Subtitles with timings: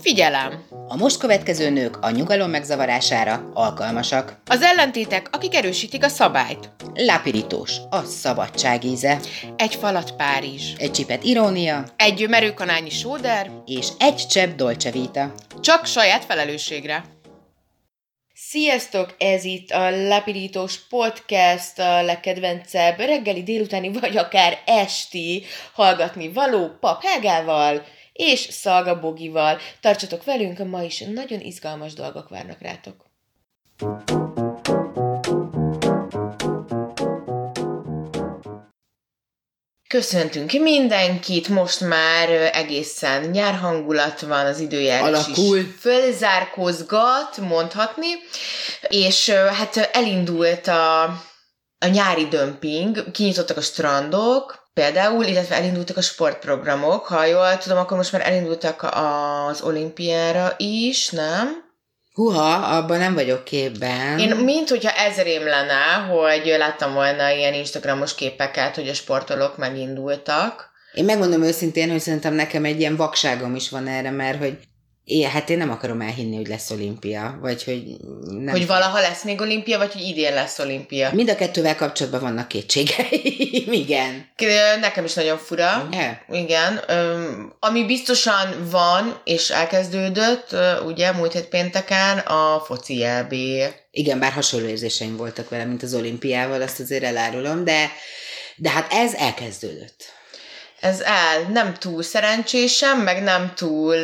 [0.00, 0.66] Figyelem!
[0.88, 4.40] A most következő nők a nyugalom megzavarására alkalmasak.
[4.46, 6.70] Az ellentétek, akik erősítik a szabályt.
[6.94, 9.20] Lápirítós, a szabadság íze.
[9.56, 10.72] Egy falat Párizs.
[10.78, 11.84] Egy csipet irónia.
[11.96, 13.50] Egy merőkanálnyi sóder.
[13.66, 15.34] És egy csepp dolce vita.
[15.60, 17.04] Csak saját felelősségre.
[18.34, 19.14] Sziasztok!
[19.18, 27.04] Ez itt a Lapidítós Podcast, a legkedvencebb reggeli, délutáni, vagy akár esti hallgatni való Pap
[27.04, 27.84] Helgával
[28.18, 29.58] és Szalga Bogival.
[29.80, 33.06] Tartsatok velünk, ma is nagyon izgalmas dolgok várnak rátok.
[39.88, 45.56] Köszöntünk mindenkit, most már egészen nyárhangulat van, az időjárás Alakul.
[45.58, 48.08] is fölzárkózgat, mondhatni,
[48.88, 51.02] és hát elindult a,
[51.78, 57.96] a nyári dömping, kinyitottak a strandok, például, illetve elindultak a sportprogramok, ha jól tudom, akkor
[57.96, 61.64] most már elindultak az olimpiára is, nem?
[62.12, 64.18] Huha, abban nem vagyok képben.
[64.18, 70.70] Én mint hogyha ezrém lenne, hogy láttam volna ilyen Instagramos képeket, hogy a sportolók megindultak.
[70.92, 74.58] Én megmondom őszintén, hogy szerintem nekem egy ilyen vakságom is van erre, mert hogy
[75.08, 77.82] én, hát én nem akarom elhinni, hogy lesz olimpia, vagy hogy
[78.28, 78.48] nem.
[78.48, 81.10] Hogy valaha lesz még olimpia, vagy hogy idén lesz olimpia.
[81.12, 84.30] Mind a kettővel kapcsolatban vannak kétségeim, igen.
[84.80, 85.88] Nekem is nagyon fura.
[85.92, 86.42] Yeah.
[86.42, 86.80] Igen.
[87.60, 90.56] Ami biztosan van, és elkezdődött,
[90.86, 93.32] ugye, múlt hét pénteken, a foci EB.
[93.90, 97.90] Igen, bár hasonló érzéseim voltak vele, mint az olimpiával, azt azért elárulom, de,
[98.56, 100.16] de hát ez elkezdődött.
[100.80, 103.96] Ez el, nem túl szerencsésem, meg nem túl...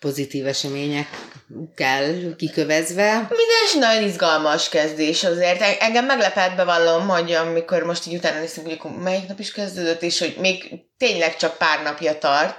[0.00, 3.12] Pozitív eseményekkel kikövezve.
[3.12, 5.60] Minden is nagyon izgalmas kezdés azért.
[5.60, 9.52] En- Engem meglepett bevallom, hogy amikor most így utána néztem, hogy akkor melyik nap is
[9.52, 12.56] kezdődött, és hogy még tényleg csak pár napja tart.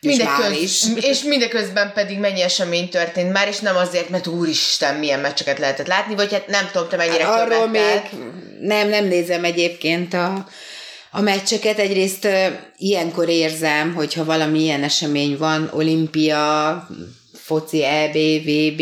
[0.00, 0.82] És már is.
[1.10, 5.86] és mindeközben pedig mennyi esemény történt már, és nem azért, mert úristen, milyen meccseket lehetett
[5.86, 8.00] látni, vagy hát nem tudom, te mennyire Hát Arról még
[8.60, 10.48] nem, nem nézem egyébként a,
[11.16, 11.78] a meccseket.
[11.78, 12.28] Egyrészt
[12.76, 16.88] ilyenkor érzem, hogyha valami ilyen esemény van, olimpia,
[17.32, 18.80] foci, EB, VB,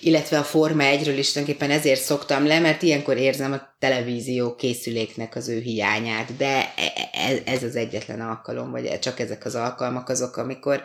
[0.00, 5.36] illetve a Forma 1-ről is tulajdonképpen ezért szoktam le, mert ilyenkor érzem a televízió készüléknek
[5.36, 10.08] az ő hiányát, de e- e- ez az egyetlen alkalom, vagy csak ezek az alkalmak
[10.08, 10.82] azok, amikor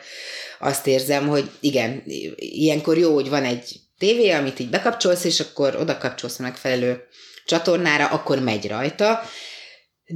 [0.60, 2.04] azt érzem, hogy igen,
[2.36, 7.04] ilyenkor jó, hogy van egy tévé, amit így bekapcsolsz, és akkor oda kapcsolsz a megfelelő
[7.46, 9.22] csatornára, akkor megy rajta,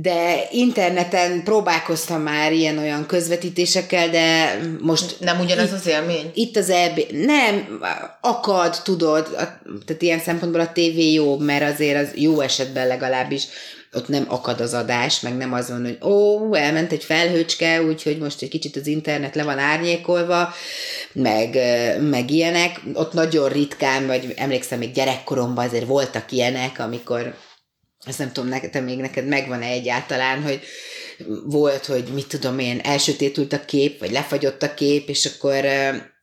[0.01, 6.31] de interneten próbálkoztam már ilyen-olyan közvetítésekkel, de most Nem ugyanaz az élmény?
[6.33, 7.79] itt az EB, nem,
[8.21, 9.43] akad, tudod, a,
[9.85, 13.43] tehát ilyen szempontból a tévé jó, mert azért az jó esetben legalábbis
[13.93, 18.17] ott nem akad az adás, meg nem az van, hogy ó, elment egy felhőcske, úgyhogy
[18.17, 20.53] most egy kicsit az internet le van árnyékolva,
[21.13, 21.57] meg,
[22.01, 22.81] meg ilyenek.
[22.93, 27.35] Ott nagyon ritkán, vagy emlékszem, még gyerekkoromban azért voltak ilyenek, amikor
[28.05, 30.59] azt nem tudom, neked, még neked megvan-e egyáltalán, hogy
[31.45, 35.65] volt, hogy mit tudom én, elsötétült a kép, vagy lefagyott a kép, és akkor,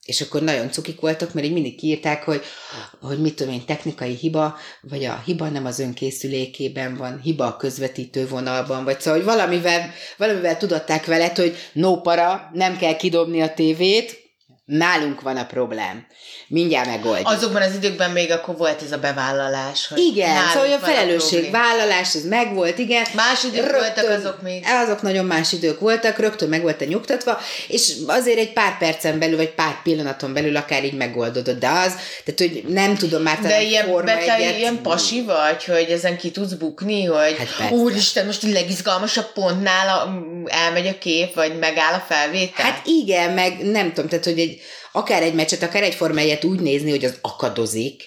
[0.04, 2.42] és akkor nagyon cukik voltak, mert így mindig kiírták, hogy,
[3.00, 7.56] hogy mit tudom én, technikai hiba, vagy a hiba nem az önkészülékében van, hiba a
[7.56, 13.40] közvetítő vonalban, vagy szóval, hogy valamivel, valamivel tudatták veled, hogy no para, nem kell kidobni
[13.40, 14.23] a tévét,
[14.64, 16.06] nálunk van a problém.
[16.48, 17.28] Mindjárt megoldjuk.
[17.28, 22.14] Azokban az időkben még akkor volt ez a bevállalás, hogy Igen, szóval a a felelősségvállalás,
[22.14, 23.04] ez megvolt, igen.
[23.14, 24.64] Más idők voltak azok még.
[24.84, 29.36] Azok nagyon más idők voltak, rögtön meg voltak nyugtatva, és azért egy pár percen belül,
[29.36, 31.92] vagy pár pillanaton belül akár így megoldódott, de az,
[32.24, 36.16] tehát hogy nem tudom már De ilyen, Forma te egyet- ilyen pasi vagy, hogy ezen
[36.16, 37.74] ki tudsz bukni, hogy Hát persze.
[37.74, 42.64] úristen, most a legizgalmasabb pontnál a, elmegy a kép, vagy megáll a felvétel?
[42.64, 44.53] Hát igen, meg nem tudom, tehát hogy egy,
[44.96, 48.02] akár egy meccset, akár egy Forma egyet úgy nézni, hogy az akadozik,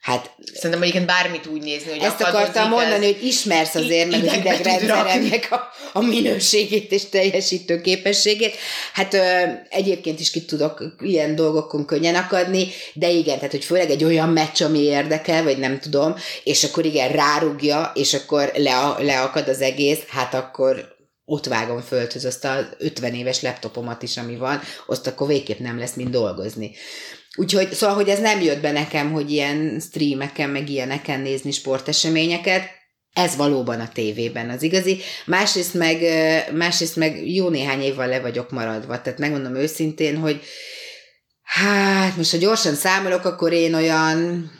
[0.00, 4.24] hát Szerintem egyébként bármit úgy nézni, hogy Ezt akartam mondani, ez- hogy ismersz azért meg
[4.24, 5.60] az idegrendszeremnek a,
[5.92, 8.56] a minőségét és teljesítő képességét.
[8.92, 13.90] Hát ö, egyébként is ki tudok ilyen dolgokon könnyen akadni, de igen, tehát hogy főleg
[13.90, 16.14] egy olyan meccs, ami érdekel, vagy nem tudom,
[16.44, 20.91] és akkor igen, rárugja, és akkor le, leakad az egész, hát akkor
[21.32, 25.78] ott vágom földhöz azt az 50 éves laptopomat is, ami van, azt akkor végképp nem
[25.78, 26.74] lesz mind dolgozni.
[27.36, 32.62] Úgyhogy, szóval, hogy ez nem jött be nekem, hogy ilyen streameken, meg ilyeneken nézni sporteseményeket,
[33.12, 35.00] ez valóban a tévében az igazi.
[35.26, 36.02] Másrészt meg,
[36.54, 39.00] másrészt meg jó néhány évvel le vagyok maradva.
[39.00, 40.40] Tehát megmondom őszintén, hogy
[41.42, 44.50] hát most ha gyorsan számolok, akkor én olyan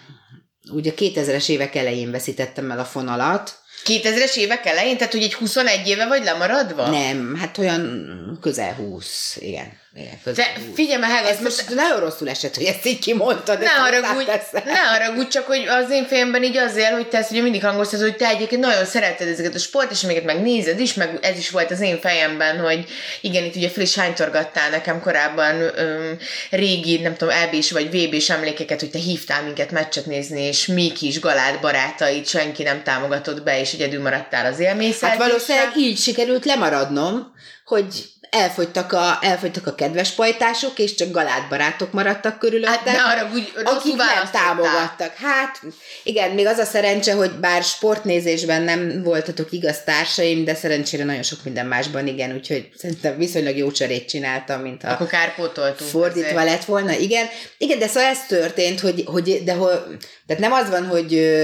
[0.70, 3.61] ugye a 2000-es évek elején veszítettem el a fonalat.
[3.84, 6.90] 2000-es évek elején, tehát hogy egy 21 éve vagy lemaradva?
[6.90, 9.80] Nem, hát olyan közel 20, igen.
[10.24, 13.58] De figyelj meg, ez most nagyon rosszul esett, hogy ezt így kimondtad.
[13.58, 14.30] Ne haragudj,
[14.64, 18.00] ne haragudj, csak hogy az én fejemben így azért, hogy te ezt ugye mindig hangoztad,
[18.00, 21.50] hogy te egyébként nagyon szereted ezeket a sport, és amiket megnézed is, meg ez is
[21.50, 22.84] volt az én fejemben, hogy
[23.20, 26.18] igen, itt ugye fel is hánytorgattál nekem korábban öm,
[26.50, 30.92] régi, nem tudom, EB-s vagy VB-s emlékeket, hogy te hívtál minket meccset nézni, és mi
[30.92, 35.98] kis galád barátait senki nem támogatott be, és egyedül maradtál az élmény Hát valószínűleg így
[35.98, 37.32] sikerült lemaradnom,
[37.64, 37.86] hogy
[38.32, 42.72] elfogytak a, elfogytak a kedves pajtások, és csak galádbarátok maradtak körülöttem.
[42.72, 45.14] Hát ne arra, úgy, akik nem támogattak.
[45.14, 45.60] Hát
[46.02, 51.22] igen, még az a szerencse, hogy bár sportnézésben nem voltatok igaz társaim, de szerencsére nagyon
[51.22, 55.90] sok minden másban igen, úgyhogy szerintem viszonylag jó cserét csináltam, mint ha Akkor kárpótoltunk.
[55.90, 56.44] fordítva azért.
[56.44, 56.92] lett volna.
[56.92, 57.26] Igen,
[57.58, 59.78] igen, de szóval ez történt, hogy, hogy de hogy,
[60.26, 61.36] tehát nem az van, hogy,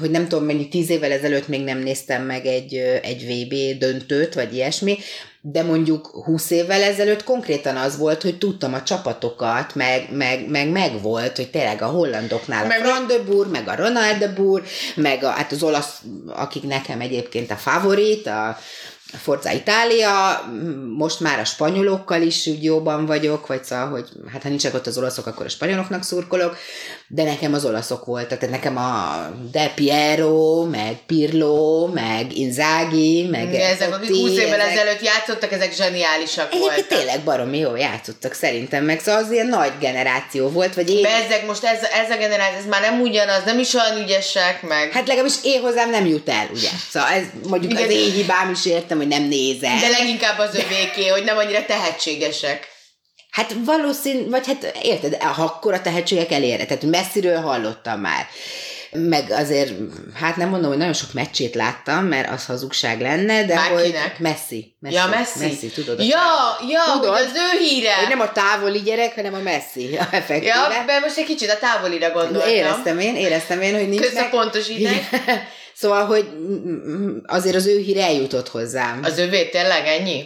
[0.00, 4.34] hogy nem tudom mennyi, tíz évvel ezelőtt még nem néztem meg egy, egy VB döntőt,
[4.34, 4.98] vagy ilyesmi,
[5.42, 10.68] de mondjuk 20 évvel ezelőtt konkrétan az volt, hogy tudtam a csapatokat, meg, meg, meg,
[10.68, 14.28] meg volt, hogy tényleg a hollandoknál Meg- a Fran de Boer, meg a Ronald de
[14.28, 14.62] Boer,
[14.94, 18.58] meg a, hát az olasz, akik nekem egyébként a favorit, a
[19.22, 20.44] Forza Itália,
[20.96, 24.86] most már a spanyolokkal is úgy jóban vagyok, vagy szóval, hogy hát ha nincsenek ott
[24.86, 26.56] az olaszok, akkor a spanyoloknak szurkolok,
[27.08, 33.54] de nekem az olaszok voltak, tehát nekem a De Piero, meg Pirlo, meg Inzaghi, meg
[33.54, 36.98] Ezek, akik Totti, 20 évvel ezek- ezelőtt játszottak, ezek zseniálisak Egyébként voltak.
[36.98, 41.02] tényleg baromi jó játszottak szerintem, meg szóval az ilyen nagy generáció volt, vagy én...
[41.02, 44.90] Bezzeg most ez, ez a generáció, ez már nem ugyanaz, nem is olyan ügyesek, meg...
[44.92, 46.68] Hát legalábbis én hozzám nem jut el, ugye?
[46.92, 47.84] Szóval ez mondjuk Igen.
[47.84, 49.78] az én hibám is értem, hogy nem nézel.
[49.78, 52.68] De leginkább az övéké, hogy nem annyira tehetségesek.
[53.30, 58.26] Hát valószínű, vagy hát érted, akkor a tehetségek elérre, tehát messziről hallottam már.
[58.92, 59.72] Meg azért,
[60.14, 63.82] hát nem mondom, hogy nagyon sok meccsét láttam, mert az hazugság lenne, de Már hogy
[63.82, 64.18] kinek?
[64.18, 64.76] Messi.
[64.80, 64.94] Messi.
[64.94, 65.38] Ja, Messi.
[65.38, 65.98] Messi, tudod.
[65.98, 67.16] a Ja, ja, Tudod?
[67.16, 67.94] hogy az ő híre.
[67.94, 70.54] Hogy nem a távoli gyerek, hanem a Messi, effektíve.
[70.54, 72.50] Ja, de most egy kicsit a távolira gondoltam.
[72.50, 74.30] Éreztem én, éreztem én, hogy nincs Kösz a meg...
[74.30, 74.94] pontosítás.
[75.80, 76.28] Szóval, hogy
[77.26, 79.00] azért az ő hír eljutott hozzám.
[79.04, 80.24] Az övé tényleg ennyi?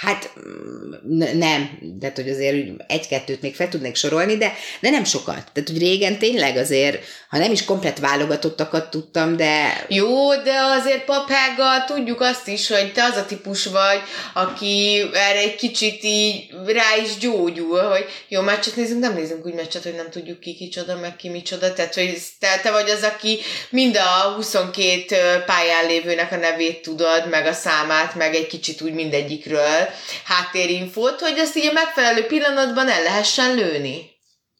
[0.00, 2.56] Hát mm, nem, de hogy azért
[2.86, 5.34] egy-kettőt még fel tudnék sorolni, de, de nem sokat.
[5.52, 11.04] Tehát, hogy régen tényleg azért, ha nem is komplet válogatottakat tudtam, de Jó, de azért
[11.04, 14.00] papággal tudjuk azt is, hogy te az a típus vagy,
[14.34, 19.54] aki erre egy kicsit így rá is gyógyul, hogy jó, meccset nézünk, nem nézünk úgy
[19.54, 23.02] meccset, hogy nem tudjuk ki kicsoda, meg ki micsoda, tehát hogy te, te vagy az,
[23.02, 23.38] aki
[23.70, 28.92] mind a 22 pályán lévőnek a nevét tudod, meg a számát, meg egy kicsit úgy
[28.92, 29.71] mindegyikről
[30.24, 34.10] háttérinfót, hogy ezt így a megfelelő pillanatban el lehessen lőni.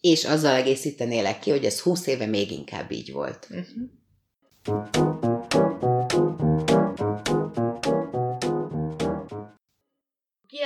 [0.00, 3.48] és azzal egészítenélek ki, hogy ez 20 éve még inkább így volt.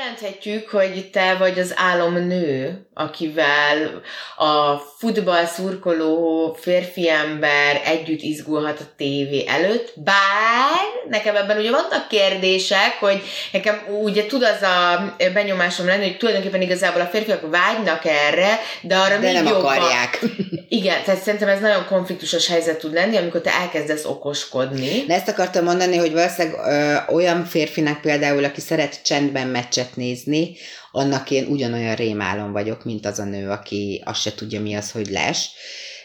[0.06, 4.02] Kijelenthetjük, hogy te vagy az álomnő, akivel
[4.36, 12.08] a futball szurkoló férfi ember együtt izgulhat a tévé előtt, bár nekem ebben ugye vannak
[12.08, 13.22] kérdések, hogy
[13.52, 18.96] nekem ugye tud az a benyomásom lenni, hogy tulajdonképpen igazából a férfiak vágynak erre, de
[18.96, 19.64] arra De még nem jobban.
[19.64, 20.20] akarják.
[20.68, 25.04] Igen, tehát szerintem ez nagyon konfliktusos helyzet tud lenni, amikor te elkezdesz okoskodni.
[25.06, 30.56] De ezt akartam mondani, hogy valószínűleg ö, olyan férfinak például, aki szeret csendben meccset nézni,
[30.92, 34.90] annak én ugyanolyan rémálom vagyok, mint az a nő, aki azt se tudja, mi az,
[34.90, 35.50] hogy les.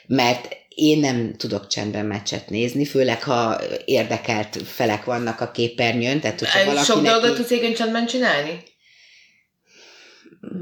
[0.07, 6.39] Mert én nem tudok csendben meccset nézni, főleg ha érdekelt felek vannak a képernyőn, tehát
[6.39, 8.63] hogyha valaki Sok dolgot tudsz csendben csinálni?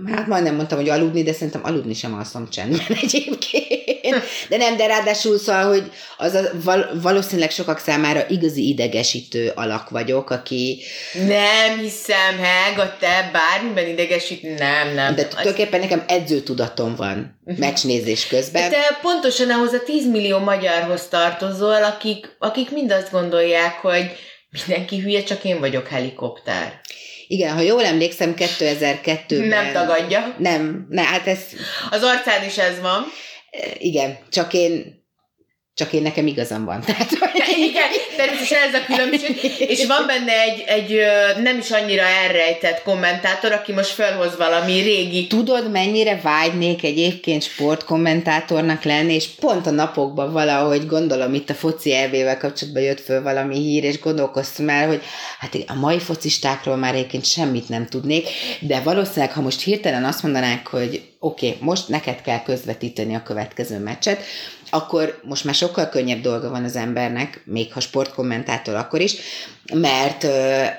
[0.07, 4.23] Hát majdnem mondtam, hogy aludni, de szerintem aludni sem alszom csendben egyébként.
[4.49, 9.89] De nem, de ráadásul szóval, hogy az a, val, valószínűleg sokak számára igazi idegesítő alak
[9.89, 10.81] vagyok, aki
[11.27, 15.15] Nem hiszem, Helga, te bármiben idegesít, nem, nem.
[15.15, 18.69] De tulajdonképpen nekem edzőtudatom van meccsnézés közben.
[18.69, 24.11] Te pontosan ahhoz a 10 millió magyarhoz tartozol, akik, akik mind azt gondolják, hogy
[24.51, 26.79] mindenki hülye, csak én vagyok helikopter.
[27.31, 29.47] Igen, ha jól emlékszem, 2002-ben...
[29.47, 30.35] Nem tagadja.
[30.37, 31.39] Nem, ne, hát ez,
[31.89, 33.03] Az arcán is ez van.
[33.77, 35.03] igen, csak én,
[35.73, 36.81] csak én nekem igazam van.
[36.85, 37.09] Tehát,
[37.59, 39.55] Igen, természetesen ez a különbség.
[39.69, 41.01] És van benne egy, egy
[41.41, 48.83] nem is annyira elrejtett kommentátor, aki most felhoz valami régi Tudod, mennyire vágynék egyébként sportkommentátornak
[48.83, 53.55] lenni, és pont a napokban valahogy gondolom itt a foci elvével kapcsolatban jött föl valami
[53.55, 55.01] hír, és gondolkoztam el, hogy
[55.39, 58.27] hát a mai focistákról már egyébként semmit nem tudnék,
[58.59, 63.23] de valószínűleg, ha most hirtelen azt mondanák, hogy oké, okay, most neked kell közvetíteni a
[63.23, 64.23] következő meccset,
[64.69, 69.15] akkor most már sokkal könnyebb dolga van az embernek, még ha sportkommentátor akkor is,
[69.73, 70.27] mert,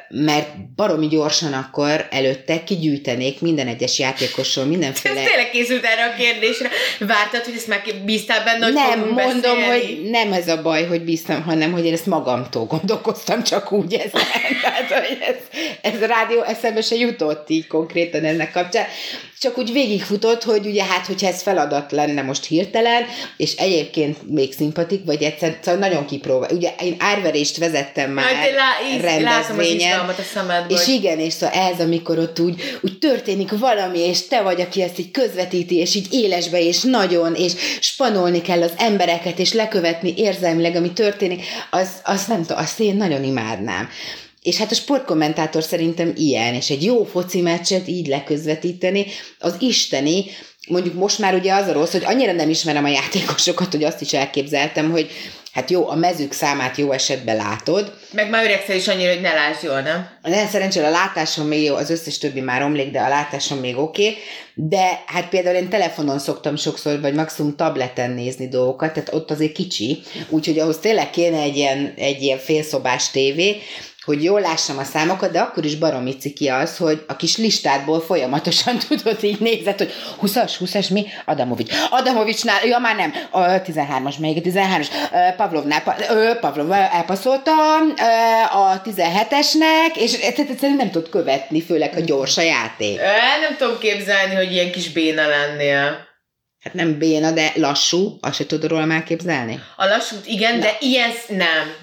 [0.09, 5.15] mert baromi gyorsan akkor előtte kigyűjtenék minden egyes játékosról mindenféle...
[5.15, 6.69] Tényleg készült erre a kérdésre.
[6.99, 9.65] Vártad, hogy ezt már bíztál benne, hogy Nem, mondom, beszélni?
[9.65, 13.95] hogy nem ez a baj, hogy bíztam, hanem hogy én ezt magamtól gondolkoztam csak úgy
[13.95, 14.23] ezen.
[14.63, 15.37] Tehát, hogy ez,
[15.93, 18.87] ez a rádió eszembe se jutott így konkrétan ennek kapcsán.
[19.43, 23.03] Csak úgy végigfutott, hogy ugye hát, hogyha ez feladat lenne most hirtelen,
[23.37, 26.51] és egyébként még szimpatik, vagy egyszer, szóval nagyon kipróbál.
[26.53, 30.79] Ugye én árverést vezettem már Hát, lá, látom rendezvényen, izgalmat a szemedből.
[30.79, 34.83] és igen, és szóval ez, amikor ott úgy, úgy történik valami, és te vagy, aki
[34.83, 40.15] ezt így közvetíti, és így élesbe, és nagyon, és spanolni kell az embereket, és lekövetni
[40.17, 43.89] érzelmileg, ami történik, az, az nem tudom, azt én nagyon imádnám.
[44.43, 49.07] És hát a sportkommentátor szerintem ilyen, és egy jó foci meccset így leközvetíteni,
[49.39, 50.25] az isteni,
[50.69, 54.01] mondjuk most már ugye az a rossz, hogy annyira nem ismerem a játékosokat, hogy azt
[54.01, 55.11] is elképzeltem, hogy
[55.53, 59.33] hát jó, a mezők számát jó esetben látod, Meg már öregszel is annyira, hogy ne
[59.33, 60.09] lásd jól, nem?
[60.23, 63.79] nem szerencsére a látásom még jó, az összes többi már omlik, de a látásom még
[63.79, 64.17] oké, okay.
[64.55, 69.53] de hát például én telefonon szoktam sokszor, vagy maximum tableten nézni dolgokat, tehát ott azért
[69.53, 73.57] kicsi, úgyhogy ahhoz tényleg kéne egy ilyen, egy ilyen félszobás tévé,
[74.05, 78.01] hogy jól lássam a számokat, de akkor is baromi ciki az, hogy a kis listádból
[78.01, 79.93] folyamatosan tudod, így nézed, hogy
[80.23, 81.07] 20-as, 20-as mi?
[81.25, 81.75] Adamovics.
[81.91, 84.87] Adamovicsnál, ja már nem, a 13-as, melyik a 13-as,
[85.37, 85.83] Pavlovnál,
[86.41, 87.53] Pavlov elpasszolta
[88.51, 92.99] a 17-esnek, és egyszerűen nem tudod követni, főleg a gyors a játék.
[92.99, 96.09] El nem tudom képzelni, hogy ilyen kis béna lennél.
[96.61, 99.63] Hát nem béna, de lassú, azt se tudod róla elképzelni.
[99.77, 101.80] A lassút igen, de ilyen nem.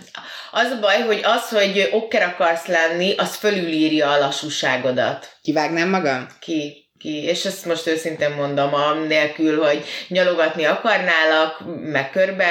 [0.60, 5.38] Az a baj, hogy az, hogy okker akarsz lenni, az fölülírja a lassúságodat.
[5.42, 6.28] Kivágnám magam?
[6.40, 6.90] Ki?
[7.00, 7.24] Ki?
[7.24, 8.72] És ezt most őszintén mondom,
[9.08, 12.48] nélkül, hogy nyalogatni akarnálak, meg körbe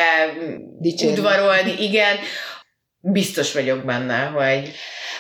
[0.80, 1.16] Dicsérni.
[1.18, 2.16] udvarolni, igen,
[3.12, 4.72] biztos vagyok benne, hogy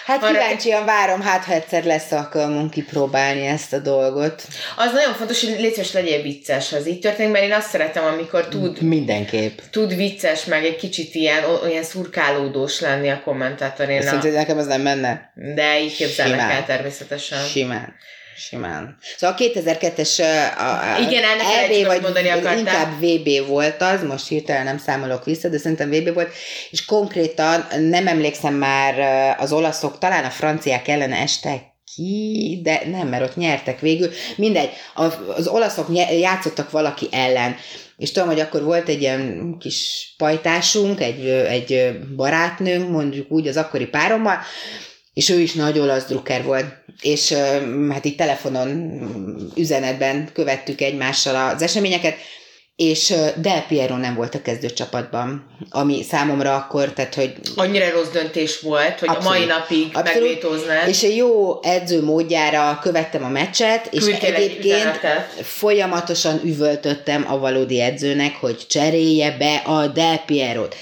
[0.06, 4.42] Hát Arra- kíváncsian várom, hát ha egyszer lesz alkalmunk kipróbálni ezt a dolgot.
[4.76, 7.68] az nagyon fontos, hogy légy szíves, legyél vicces, ha ez így történik, mert én azt
[7.68, 9.58] szeretem, amikor tud, Mindenképp.
[9.70, 14.02] tud vicces, meg egy kicsit ilyen, olyan szurkálódós lenni a kommentátorénál.
[14.02, 15.32] Szerinted nekem ez nem menne?
[15.54, 16.56] De így képzelnek Simán.
[16.56, 17.44] el természetesen.
[17.44, 17.94] Simán.
[18.36, 18.96] Simán.
[19.16, 20.20] Szóval a 2002-es
[20.58, 22.58] a, Igen, ennek elejtsd meg, mondani akartál.
[22.58, 26.32] inkább VB volt az, most hirtelen nem számolok vissza, de szerintem VB volt,
[26.70, 28.94] és konkrétan nem emlékszem már
[29.38, 31.60] az olaszok, talán a franciák ellen estek
[31.94, 34.10] ki, de nem, mert ott nyertek végül.
[34.36, 34.70] Mindegy,
[35.36, 35.88] az olaszok
[36.20, 37.56] játszottak valaki ellen,
[37.96, 43.56] és tudom, hogy akkor volt egy ilyen kis pajtásunk, egy, egy barátnőnk, mondjuk úgy az
[43.56, 44.38] akkori párommal,
[45.14, 46.66] és ő is nagy olasz drukker volt,
[47.00, 47.32] és
[47.90, 49.00] hát így telefonon,
[49.56, 52.14] üzenetben követtük egymással az eseményeket,
[52.76, 58.60] és Del Piero nem volt a kezdőcsapatban, ami számomra akkor, tehát hogy Annyira rossz döntés
[58.60, 59.26] volt, hogy Abszolút.
[59.26, 60.28] a mai napig Abszolút.
[60.28, 60.88] megvétóznád.
[60.88, 65.30] és egy jó edző módjára követtem a meccset, és Küldtél egy egyébként üzenetet.
[65.42, 70.74] folyamatosan üvöltöttem a valódi edzőnek, hogy cserélje be a Del Pierot.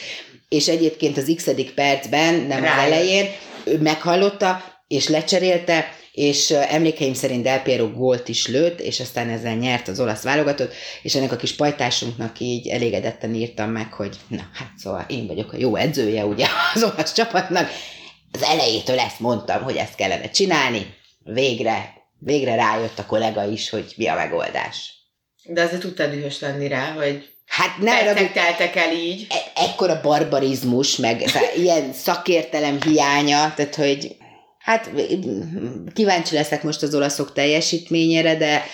[0.48, 2.92] És egyébként az x percben, nem az Rájött.
[2.92, 3.26] elején,
[3.64, 9.54] ő meghallotta, és lecserélte, és emlékeim szerint Del Piero gólt is lőtt, és aztán ezzel
[9.54, 14.42] nyert az olasz válogatott, és ennek a kis pajtásunknak így elégedetten írtam meg, hogy na,
[14.52, 17.70] hát szóval én vagyok a jó edzője ugye az olasz csapatnak,
[18.32, 20.94] az elejétől ezt mondtam, hogy ezt kellene csinálni,
[21.24, 24.92] végre, végre rájött a kollega is, hogy mi a megoldás.
[25.44, 29.26] De azért tudtál dühös lenni rá, hogy Hát ne percek teltek el így.
[29.30, 31.24] e- ekkora barbarizmus, meg
[31.56, 34.16] ilyen szakértelem hiánya, tehát hogy
[34.64, 34.90] hát
[35.94, 38.64] kíváncsi leszek most az olaszok teljesítményére, de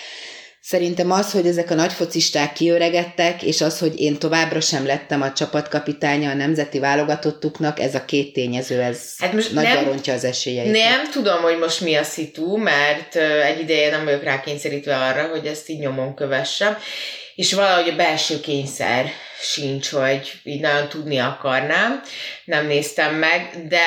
[0.61, 5.21] szerintem az, hogy ezek a nagy focisták kiöregedtek, és az, hogy én továbbra sem lettem
[5.21, 10.13] a csapatkapitánya a nemzeti válogatottuknak, ez a két tényező, ez Hát most nagyban nem- rontja
[10.13, 10.71] az esélyeit.
[10.71, 15.45] Nem tudom, hogy most mi a szitu, mert egy ideje nem vagyok rákényszerítve arra, hogy
[15.45, 16.77] ezt így nyomon kövessem,
[17.41, 22.01] és valahogy a belső kényszer sincs, hogy így nagyon tudni akarnám.
[22.45, 23.85] Nem néztem meg, de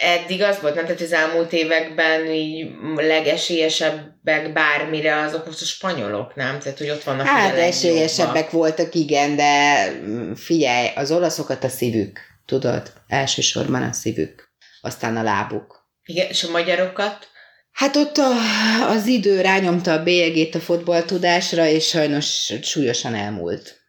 [0.00, 0.84] eddig az volt, nem?
[0.84, 6.58] Tehát az elmúlt években így legesélyesebbek bármire azok most a spanyolok, nem?
[6.58, 12.20] Tehát, hogy ott vannak Hát esélyesebbek voltak, igen, de mm, figyelj, az olaszokat a szívük,
[12.44, 12.92] tudod?
[13.08, 14.48] Elsősorban a szívük,
[14.80, 15.88] aztán a lábuk.
[16.04, 17.28] Igen, és a magyarokat?
[17.76, 18.30] Hát ott a,
[18.88, 23.80] az idő rányomta a bélyegét a fotballtudásra, és sajnos súlyosan elmúlt.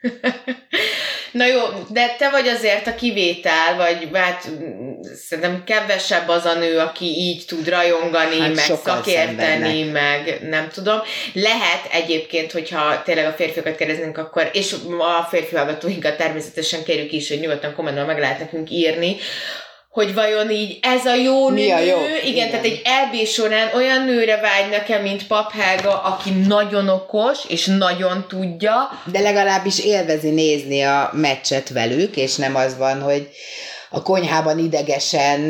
[1.32, 4.48] Na jó, de te vagy azért a kivétel, vagy hát
[5.28, 10.98] szerintem kevesebb az a nő, aki így tud rajongani, Hát meg szakérteni, meg nem tudom.
[11.32, 17.28] Lehet egyébként, hogyha tényleg a férfiakat kérdeznénk, akkor, és a férfi hallgatóinkat természetesen kérjük is,
[17.28, 19.16] hogy nyugodtan kommentben meg lehet nekünk írni,
[19.92, 21.96] hogy vajon így ez a jó Mi nő, a jó?
[22.04, 22.50] Igen, Igen.
[22.50, 28.24] tehát egy EB során olyan nőre vágynak-e, mint Pap Helga, aki nagyon okos, és nagyon
[28.28, 33.28] tudja, De legalábbis élvezi nézni a meccset velük, és nem az van, hogy
[33.94, 35.40] a konyhában idegesen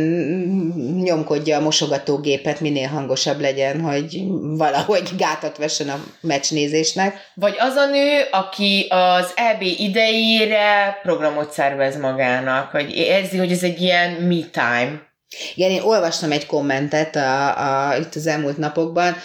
[1.03, 7.17] nyomkodja a mosogatógépet, minél hangosabb legyen, hogy valahogy gátat vessen a meccsnézésnek.
[7.35, 13.63] Vagy az a nő, aki az EB idejére programot szervez magának, hogy érzi, hogy ez
[13.63, 15.11] egy ilyen me time.
[15.55, 19.17] Igen, én olvastam egy kommentet a, a, itt az elmúlt napokban,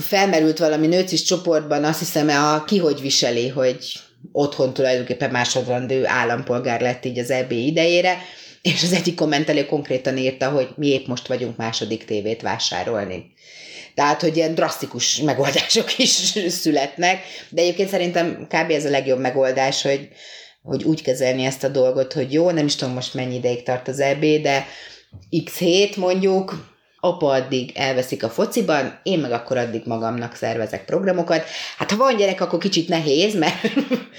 [0.00, 4.00] felmerült valami nőcis csoportban, azt hiszem, a ki hogy viseli, hogy
[4.32, 8.18] otthon tulajdonképpen másodrendű állampolgár lett így az EB idejére,
[8.62, 13.32] és az egyik kommentelő konkrétan írta, hogy mi épp most vagyunk második tévét vásárolni.
[13.94, 16.10] Tehát, hogy ilyen drasztikus megoldások is
[16.48, 18.70] születnek, de egyébként szerintem kb.
[18.70, 20.08] ez a legjobb megoldás, hogy,
[20.62, 23.88] hogy úgy kezelni ezt a dolgot, hogy jó, nem is tudom most mennyi ideig tart
[23.88, 24.66] az EB, de
[25.44, 31.44] x hét mondjuk, apa addig elveszik a fociban, én meg akkor addig magamnak szervezek programokat.
[31.78, 33.54] Hát ha van gyerek, akkor kicsit nehéz, mert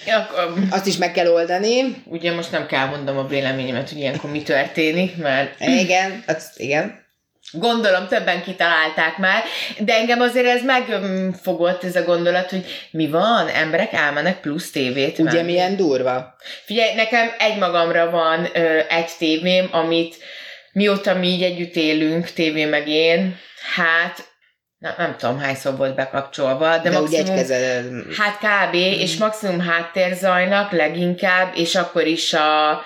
[0.69, 2.03] azt is meg kell oldani.
[2.05, 7.07] ugye most nem kell mondom a véleményemet, hogy ilyenkor mi történik, mert Igen, az, igen.
[7.51, 9.43] gondolom többen kitalálták már,
[9.79, 15.19] de engem azért ez megfogott ez a gondolat, hogy mi van, emberek elmennek plusz tévét
[15.19, 15.43] Ugye venni.
[15.51, 16.35] milyen durva?
[16.65, 20.17] Figyelj, nekem egy magamra van ö, egy tévém, amit
[20.71, 23.37] mióta mi így együtt élünk, tévé meg én,
[23.75, 24.27] hát
[24.77, 28.05] nem, nem tudom hányszor volt bekapcsolva, de, De, de ugye egy maximum, kezel...
[28.17, 28.73] hát kb.
[28.75, 32.81] és maximum háttérzajnak leginkább, és akkor is a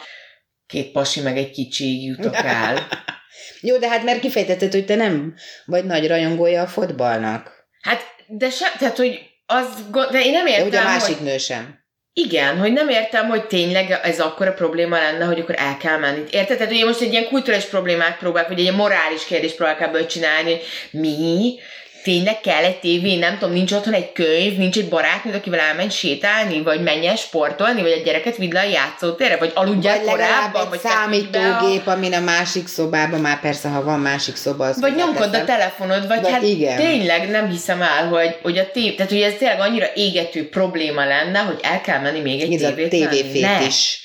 [0.67, 2.87] két pasi meg egy kicsi jutok el.
[3.61, 5.35] Jó, de hát mert kifejtetted, hogy te nem
[5.65, 7.51] vagy nagy rajongója a fotballnak.
[7.81, 9.67] Hát, de se, tehát, hogy az,
[10.11, 11.82] de én nem De értem, ugye a másik hogy, nő sem.
[12.13, 16.23] Igen, hogy nem értem, hogy tényleg ez akkora probléma lenne, hogy akkor el kell menni.
[16.31, 16.57] Érted?
[16.57, 20.05] Tehát, én most egy ilyen kulturális problémát próbálok, vagy egy ilyen morális kérdést próbálok ebből
[20.05, 20.57] csinálni,
[20.91, 21.59] mi?
[22.03, 25.89] Tényleg kell egy tévé, nem tudom, nincs otthon egy könyv, nincs egy barátnőd, akivel elmenj
[25.89, 30.05] sétálni, vagy menj el sportolni, vagy egy gyereket vidd le a játszótérre, vagy aludjál Vagy
[30.07, 34.35] korábban, egy vagy be a- számítógép, amin a másik szobában, már persze, ha van másik
[34.35, 36.77] szoba, az Vagy nyomkod a telefonod, vagy Vagy hát igen.
[36.77, 41.05] tényleg nem hiszem el, hogy, hogy a tév, tehát hogy ez tényleg annyira égető probléma
[41.05, 44.01] lenne, hogy el kell menni még egy Ez a tévét tévéfét is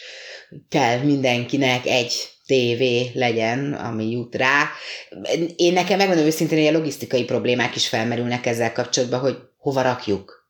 [0.70, 2.12] kell mindenkinek egy
[2.48, 4.70] tévé legyen, ami jut rá.
[5.56, 10.48] Én nekem megmondom őszintén, hogy a logisztikai problémák is felmerülnek ezzel kapcsolatban, hogy hova rakjuk.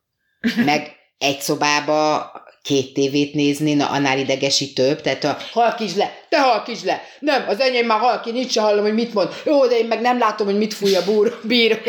[0.64, 2.30] Meg egy szobába
[2.68, 7.61] két tévét nézni, na annál idegesítőbb, tehát a halkíts le, te halkíts le, nem, az
[7.61, 10.46] enyém már halki, nincs se hallom, hogy mit mond, jó, de én meg nem látom,
[10.46, 11.81] hogy mit fúj a búr, bír.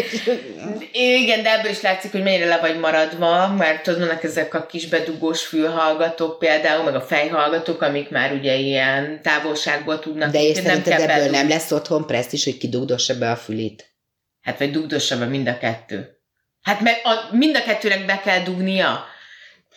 [0.91, 4.65] Igen, de ebből is látszik, hogy mennyire le vagy maradva, mert tudod, vannak ezek a
[4.65, 10.31] kis bedugós fülhallgatók például, meg a fejhallgatók, amik már ugye ilyen távolságból tudnak.
[10.31, 11.37] De és úgyhogy szerinted ebből bedugni.
[11.37, 13.93] nem lesz otthon presztis, hogy kidugdossa be a fülét?
[14.41, 16.17] Hát vagy dugdossa be mind a kettő.
[16.61, 19.05] Hát meg a, mind a kettőnek be kell dugnia.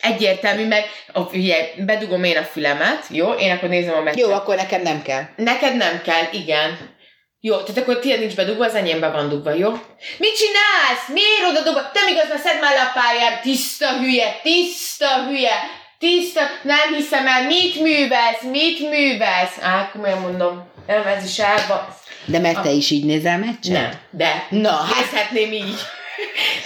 [0.01, 3.31] Egyértelmű, meg a, ugye, bedugom én a fülemet, jó?
[3.31, 4.19] Én akkor nézem a meccset.
[4.19, 5.23] Jó, akkor nekem nem kell.
[5.35, 6.91] Neked nem kell, igen.
[7.39, 9.69] Jó, tehát akkor tiéd nincs bedugva, az enyémbe van dugva, jó?
[10.17, 11.07] Mit csinálsz?
[11.07, 11.91] Miért oda dugva?
[11.91, 15.53] Te azt már szedd már le a pályára, tiszta hülye, tiszta hülye,
[15.99, 19.57] tiszta, nem hiszem el, mit művelsz, mit művelsz?
[19.61, 21.97] Á, komolyan mondom, nem, ez is elba.
[22.25, 23.73] De mert te is így nézel meccset?
[23.73, 24.47] Nem, de.
[24.49, 25.79] Na, hát Nézhetném így.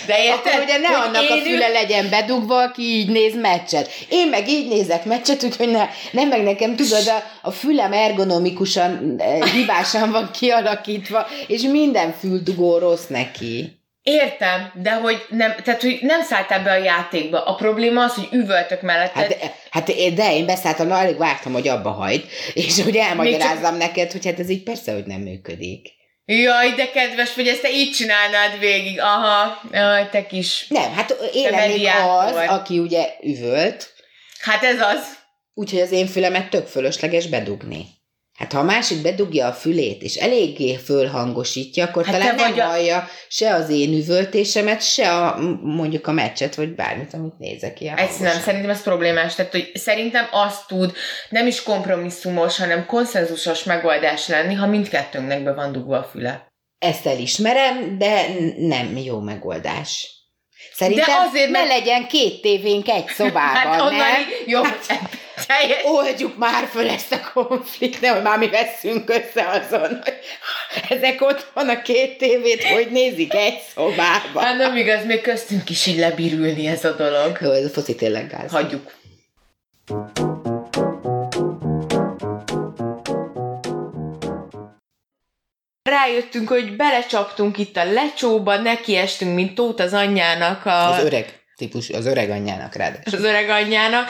[0.06, 0.46] De érted?
[0.54, 3.90] akkor ugye ne hogy annak a én füle legyen bedugva, aki így néz meccset.
[4.10, 9.16] Én meg így nézek meccset, úgyhogy ne, nem meg nekem tudod, a, a fülem ergonomikusan,
[9.18, 13.76] eh, hibásan van kialakítva, és minden füldugó rossz neki.
[14.04, 17.44] Értem, de hogy nem, tehát, hogy nem szálltál be a játékba.
[17.44, 19.22] A probléma az, hogy üvöltök melletted.
[19.24, 23.78] Hát, eh, hát én- de én beszálltam, alig vártam, hogy abba hagyd, és hogy elmagyarázzam
[23.78, 25.97] neked, hogy hát ez így persze, hogy nem működik.
[26.30, 29.00] Jaj, de kedves, hogy ezt te így csinálnád végig.
[29.00, 30.66] Aha, jaj, te kis.
[30.68, 33.94] Nem, hát én lennék az, aki ugye üvölt,
[34.40, 35.18] Hát ez az.
[35.54, 37.86] úgyhogy az én fülemet tök fölösleges bedugni.
[38.38, 42.64] Hát ha a másik bedugja a fülét, és eléggé fölhangosítja, akkor Hát talán nem a-
[42.64, 47.98] hallja se az én üvöltésemet, se a, mondjuk a meccset, vagy bármit, amit nézek ilyen
[47.98, 49.36] Ez nem, szerintem ez problémás.
[49.36, 50.94] Tehát, hogy szerintem azt tud
[51.30, 56.48] nem is kompromisszumos, hanem konszenzusos megoldás lenni, ha mindkettőnknek be van dugva a füle.
[56.80, 58.26] Ezt elismerem, de
[58.58, 60.17] nem jó megoldás.
[60.78, 64.00] Szerintem De azért, ne mert- legyen két tévénk egy szobában, Hát nem?
[64.54, 64.62] jó,
[65.48, 65.84] teljes.
[65.84, 70.14] Oldjuk már föl ezt a konfliktet, hogy már mi veszünk össze azon, hogy
[70.90, 74.44] ezek ott van a két tévét, hogy nézik egy szobában.
[74.44, 77.38] Hát nem igaz, még köztünk is így lebirülni ez a dolog.
[77.42, 78.52] Jó, ez a foci tényleg gáz.
[78.52, 78.92] Hagyjuk.
[85.88, 90.90] Rájöttünk, hogy belecsaptunk itt a lecsóba, nekiestünk, mint tót az anyjának a...
[90.90, 93.20] Az öreg típus, az öreg anyjának ráadásul.
[93.20, 94.10] az öreg anyjának.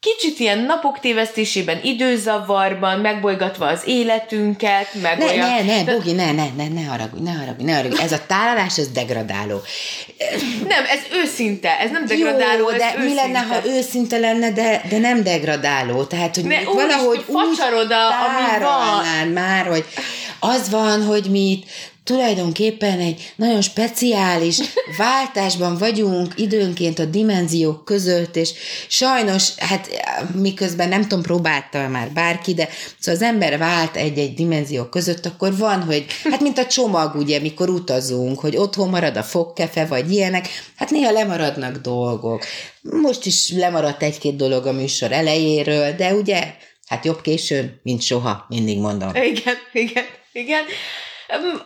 [0.00, 5.64] Kicsit ilyen napok tévesztésében, időzavarban, megbolygatva az életünket, meg Ne, olyan...
[5.64, 8.02] ne, ne, Bogi, ne, ne, ne, ne haragudj, ne haragudj, ne haragudj.
[8.02, 9.60] Ez a tálalás, ez degradáló.
[10.68, 13.04] Nem, ez őszinte, ez nem degradáló, Jó, ez de őszinte.
[13.08, 16.04] mi lenne, ha őszinte lenne, de, de nem degradáló.
[16.04, 17.56] Tehát, hogy Ne, úgy valahogy úgy
[17.88, 19.84] tárolnád már, hogy
[20.40, 21.64] az van, hogy mi
[22.06, 24.58] tulajdonképpen egy nagyon speciális
[24.98, 28.52] váltásban vagyunk időnként a dimenziók között, és
[28.88, 29.90] sajnos, hát
[30.34, 35.56] miközben nem tudom, próbálta már bárki, de szóval az ember vált egy-egy dimenzió között, akkor
[35.56, 40.12] van, hogy, hát mint a csomag, ugye, mikor utazunk, hogy otthon marad a fogkefe, vagy
[40.12, 42.44] ilyenek, hát néha lemaradnak dolgok.
[42.82, 46.54] Most is lemaradt egy-két dolog a műsor elejéről, de ugye,
[46.86, 49.14] hát jobb későn, mint soha, mindig mondom.
[49.14, 50.64] Igen, igen, igen.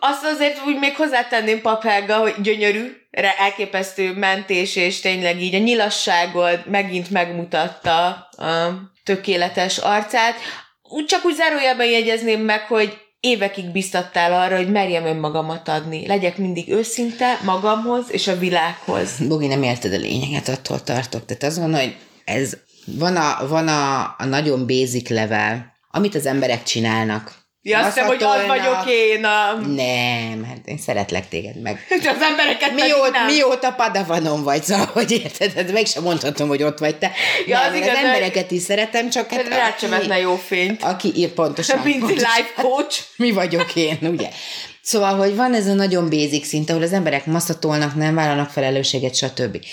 [0.00, 2.92] Azt azért úgy még hozzátenném papelga, hogy gyönyörű,
[3.38, 10.34] elképesztő mentés, és tényleg így a nyilasságod megint megmutatta a tökéletes arcát.
[10.82, 16.06] Úgy csak úgy zárójelben jegyezném meg, hogy évekig biztattál arra, hogy merjem önmagamat adni.
[16.06, 19.10] Legyek mindig őszinte magamhoz és a világhoz.
[19.28, 21.24] Bogi, nem érted a lényeget, attól tartok.
[21.24, 26.26] Tehát az van, hogy ez van a, van a, a nagyon basic level, amit az
[26.26, 27.32] emberek csinálnak.
[27.62, 29.24] Ja, azt hiszem, hogy az vagyok én.
[29.24, 29.52] A...
[29.66, 31.86] Nem, hát én szeretlek téged meg.
[32.16, 33.26] Az embereket Mióta, nem.
[33.26, 37.12] mióta padavanom vagy, szóval, hogy érted, hát meg sem mondhatom, hogy ott vagy te.
[37.46, 40.18] Ja, nem, az az, igaz, az de- embereket is szeretem, csak hát Rád sem vetne
[40.18, 40.82] jó fényt.
[40.82, 41.78] aki ír pontosan.
[41.84, 42.30] Mint pontosan.
[42.36, 43.00] life coach.
[43.16, 44.28] mi vagyok én, ugye?
[44.82, 49.14] Szóval, hogy van ez a nagyon basic szint, ahol az emberek maszatolnak, nem vállalnak felelősséget,
[49.14, 49.64] stb.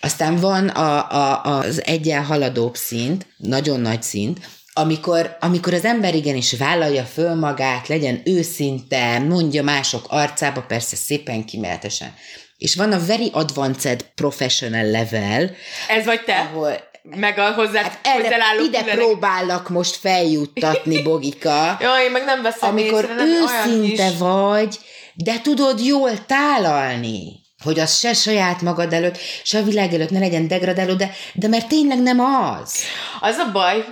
[0.00, 4.38] Aztán van a, a, az egyen haladóbb szint, nagyon nagy szint,
[4.72, 11.44] amikor, amikor az ember igenis vállalja föl magát, legyen őszinte, mondja mások arcába, persze szépen
[11.44, 12.14] kimeletesen.
[12.58, 15.50] És van a very advanced professional level,
[15.88, 16.36] Ez vagy te.
[16.38, 19.04] ahol Meg a hozzá, hát erre, ide különök.
[19.04, 21.76] próbállak most feljuttatni, Bogika.
[21.80, 24.18] Jaj, én meg nem veszem amikor észre, nem őszinte kis...
[24.18, 24.78] vagy,
[25.14, 30.18] de tudod jól tálalni, hogy az se saját magad előtt, se a világ előtt ne
[30.18, 32.74] legyen degradáló, de, de mert tényleg nem az.
[33.20, 33.84] Az a baj,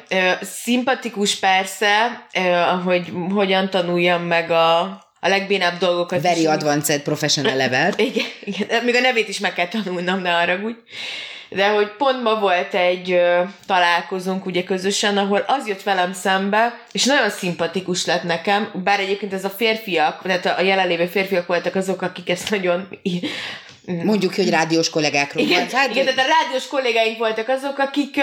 [0.43, 2.27] szimpatikus persze,
[2.85, 4.81] hogy hogyan tanuljam meg a,
[5.21, 6.23] a legbénább dolgokat.
[6.23, 6.47] Very is.
[6.47, 7.93] advanced professional level.
[8.09, 10.79] Igen, igen, még a nevét is meg kell tanulnom, ne haragudj.
[11.51, 16.81] De hogy pont ma volt egy ö, találkozónk ugye közösen, ahol az jött velem szembe,
[16.93, 21.75] és nagyon szimpatikus lett nekem, bár egyébként ez a férfiak, tehát a jelenlévő férfiak voltak
[21.75, 22.89] azok, akik ezt nagyon
[24.05, 25.81] Mondjuk, hogy rádiós kollégákról igen, van.
[25.81, 28.17] Hát, igen, tehát a rádiós kollégáink voltak azok, akik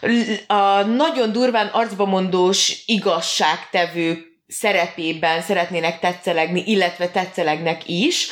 [0.00, 8.28] l- a nagyon durván arcba mondós igazságtevő szerepében szeretnének tetszelegni, illetve tetszelegnek is,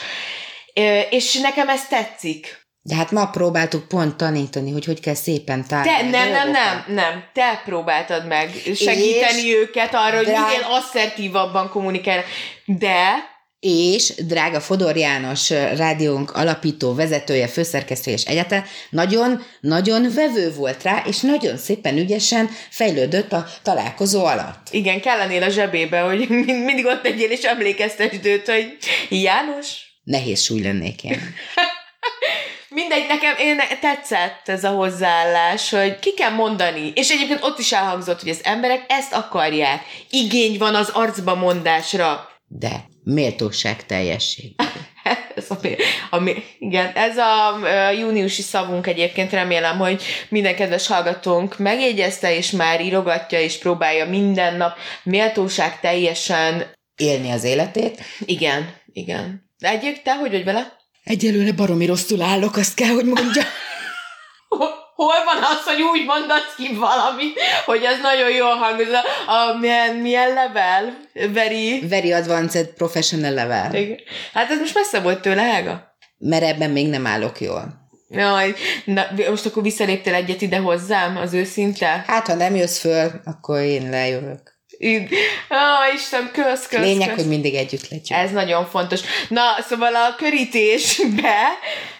[1.10, 2.63] és nekem ez tetszik.
[2.86, 6.10] De hát ma próbáltuk pont tanítani, hogy hogy kell szépen Te, tárni.
[6.10, 11.68] nem, nem, nem, nem, te próbáltad meg segíteni És őket arra, hogy drág- minél asszertívabban
[11.68, 12.24] kommunikálnak.
[12.64, 21.02] De és drága Fodor János rádiónk alapító, vezetője, főszerkesztője és egyáltalán nagyon-nagyon vevő volt rá,
[21.06, 24.66] és nagyon szépen ügyesen fejlődött a találkozó alatt.
[24.70, 28.76] igen, kellenél a zsebébe, hogy mind- mindig ott legyél és emlékeztesd őt, hogy
[29.08, 29.66] János,
[30.04, 31.20] Nehéz súly lennék én.
[32.88, 36.92] Mindegy, nekem én tetszett ez a hozzáállás, hogy ki kell mondani.
[36.94, 39.82] És egyébként ott is elhangzott, hogy az emberek ezt akarják.
[40.10, 42.28] Igény van az arcba mondásra.
[42.46, 44.54] De méltóság teljesség.
[45.36, 45.56] ez a,
[46.10, 47.58] a, igen, ez a
[47.98, 54.56] júniusi szavunk egyébként remélem, hogy minden kedves hallgatónk megjegyezte, és már írogatja, és próbálja minden
[54.56, 56.72] nap méltóság teljesen.
[56.96, 58.02] Élni az életét.
[58.24, 59.50] Igen, igen.
[59.58, 60.82] De egyébként te hogy vagy vele?
[61.04, 63.42] Egyelőre baromi rosszul állok, azt kell, hogy mondja.
[64.94, 67.24] Hol van az, hogy úgy mondasz ki valami,
[67.64, 68.86] hogy ez nagyon jól hangzik?
[69.26, 70.96] A milyen, milyen level?
[71.32, 71.88] Very...
[71.88, 73.74] Very advanced professional level.
[73.74, 73.98] Igen.
[74.32, 75.96] Hát ez most messze volt tőle, Helga?
[76.18, 77.82] Mert ebben még nem állok jól.
[78.08, 82.04] Jaj, na, most akkor visszaléptél egyet ide hozzám, az őszinte?
[82.06, 84.53] Hát, ha nem jössz föl, akkor én lejövök.
[84.84, 87.16] Ó, Isten, kösz, kösz, Lényeg, kösz.
[87.16, 88.10] hogy mindig együtt legyünk.
[88.10, 89.00] Ez nagyon fontos.
[89.28, 91.42] Na, szóval a körítésbe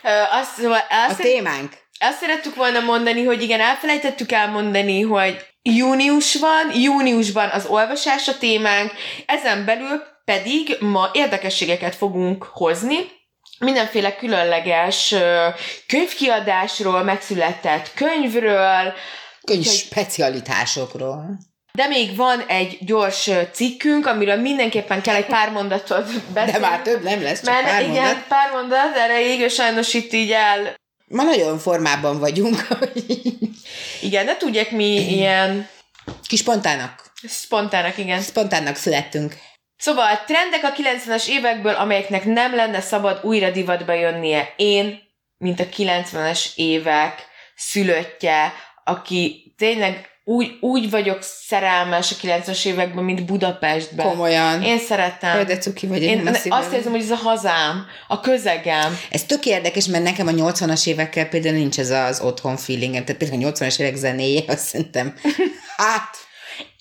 [0.02, 1.72] ö, azt, szóval A azt, témánk.
[1.98, 8.38] azt szerettük volna mondani, hogy igen, elfelejtettük elmondani, hogy június van, júniusban az olvasás a
[8.38, 8.92] témánk,
[9.26, 12.96] ezen belül pedig ma érdekességeket fogunk hozni,
[13.58, 15.14] mindenféle különleges
[15.86, 18.92] könyvkiadásról, megszületett könyvről,
[19.46, 21.38] Könyv specialitásokról.
[21.78, 26.52] De még van egy gyors cikkünk, amiről mindenképpen kell egy pár mondatot beszélni.
[26.52, 28.26] De már több nem lesz, csak Mert pár igen, mondat.
[28.28, 30.74] pár mondat erejéig, és sajnos itt így el...
[31.06, 32.66] Ma nagyon formában vagyunk.
[34.02, 35.68] Igen, de tudják mi ilyen
[36.26, 37.12] Kis spontának.
[37.28, 38.22] spontának, igen.
[38.22, 39.34] Spontánnak születtünk.
[39.76, 44.52] Szóval trendek a 90-es évekből, amelyeknek nem lenne szabad újra divatba jönnie.
[44.56, 44.98] Én,
[45.38, 48.52] mint a 90-es évek szülöttje,
[48.84, 54.06] aki tényleg úgy, úgy vagyok szerelmes a 90-es években, mint Budapestben.
[54.06, 54.62] Komolyan.
[54.62, 55.34] Én szeretem.
[55.34, 56.02] Jaj, de cuki vagy.
[56.02, 58.98] Én én azt érzem, hogy ez a hazám, a közegem.
[59.10, 63.04] Ez tök érdekes, mert nekem a 80-as évekkel például nincs ez az otthon feelingem.
[63.04, 65.14] Tehát például a 80-as évek zenéje, azt szerintem,
[65.76, 66.16] hát,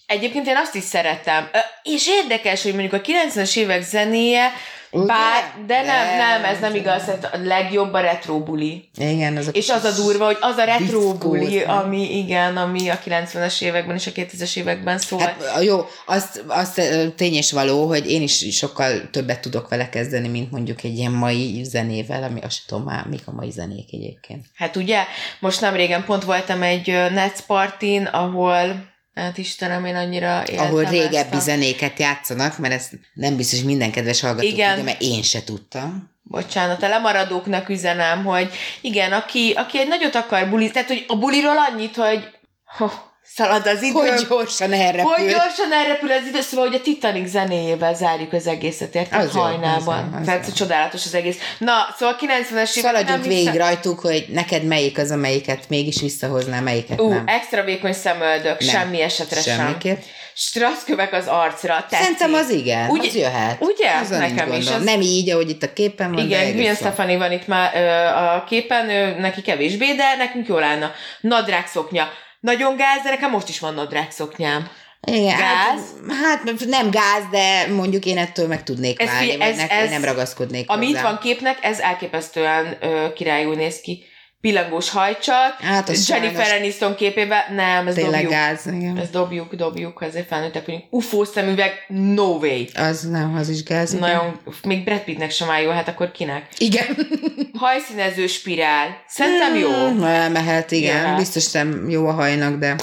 [0.05, 1.49] Egyébként én azt is szeretem.
[1.83, 4.51] És érdekes, hogy mondjuk a 90-es évek zenéje?
[4.93, 8.89] Bár, de nem, De- nem, ez nem igaz, hát a legjobb a retro buli.
[8.97, 11.77] igen, az a És az a durva, hogy az a retro buli, nem?
[11.77, 15.19] ami igen, ami a 90-es években és a 2000-es években szól.
[15.19, 16.81] Hát jó, azt, azt
[17.15, 21.11] tény és való, hogy én is sokkal többet tudok vele kezdeni, mint mondjuk egy ilyen
[21.11, 24.45] mai zenével, ami azt tudom már, mik a mai zenék egyébként.
[24.55, 25.03] Hát ugye,
[25.39, 30.65] most nem régen pont voltam egy ö, Nets partin, ahol Hát Istenem, én annyira éltem
[30.65, 31.39] Ahol ezt régebbi a...
[31.39, 34.69] zenéket játszanak, mert ez nem biztos, hogy minden kedves hallgató Igen.
[34.69, 36.11] tudja, mert én se tudtam.
[36.23, 41.15] Bocsánat, a lemaradóknak üzenem, hogy igen, aki, aki egy nagyot akar buli, tehát hogy a
[41.15, 42.29] buliról annyit, hogy
[42.65, 42.87] ho,
[43.23, 45.03] szalad az idő, Hogy gyorsan elrepül.
[45.11, 49.29] hogy gyorsan elrepül az idő, szóval, hogy a Titanic zenéjével zárjuk az egészet, érted?
[49.31, 50.09] Hajnában.
[50.11, 50.53] jó, az Tehát jó.
[50.53, 51.37] csodálatos az egész.
[51.57, 56.59] Na, szóval 90-es évek Szaladjunk végig hiszem- rajtuk, hogy neked melyik az, amelyiket mégis visszahozná,
[56.59, 57.23] melyiket Ú, nem.
[57.27, 58.69] extra vékony szemöldök, Nem.
[58.69, 59.57] semmi esetre sem.
[59.57, 59.97] Semmiképp.
[60.35, 61.97] Strasszkövek az arcra, tetszik.
[61.97, 63.57] Szerintem az igen, Úgy- az jöhet.
[63.61, 63.91] ugye?
[64.01, 66.75] Azon Nekem is, az- Nem így, ahogy itt a képen van, Igen, Gwen.
[66.75, 70.91] Stefani van itt már ö, a képen, ő, neki kevésbé, de nekünk jól állna.
[71.21, 72.07] Nadrág szoknya.
[72.43, 74.67] Nagyon gáz, de nekem most is van nadrág szoknyám.
[75.01, 75.81] Igen, Gáz?
[76.21, 79.89] Hát, hát nem gáz, de mondjuk én ettől meg tudnék Ez válni, vagy ez- ez-
[79.89, 81.03] nem ragaszkodnék Ami itt hozzá.
[81.09, 84.05] van képnek, ez elképesztően ö, királyul néz ki.
[84.43, 88.31] Pillangós hajcsat, Hát Jennifer sajnos Aniston képében, nem, ez tényleg dobjuk.
[88.31, 88.97] gáz, igen.
[88.97, 90.83] Ezt dobjuk, dobjuk, azért felnőttek vagyunk.
[90.89, 92.63] UFO szemüveg, no way.
[92.73, 94.09] Az nem, az is gáz, igen.
[94.09, 96.47] Nagyon, még Brad Pittnek sem áll jó, hát akkor kinek?
[96.57, 96.85] Igen.
[97.59, 98.87] Hajszínező spirál.
[99.07, 99.69] Szerintem jó.
[99.89, 100.95] Mm, Elmehet, igen.
[101.01, 101.17] Jöhet.
[101.17, 102.75] Biztos nem jó a hajnak, de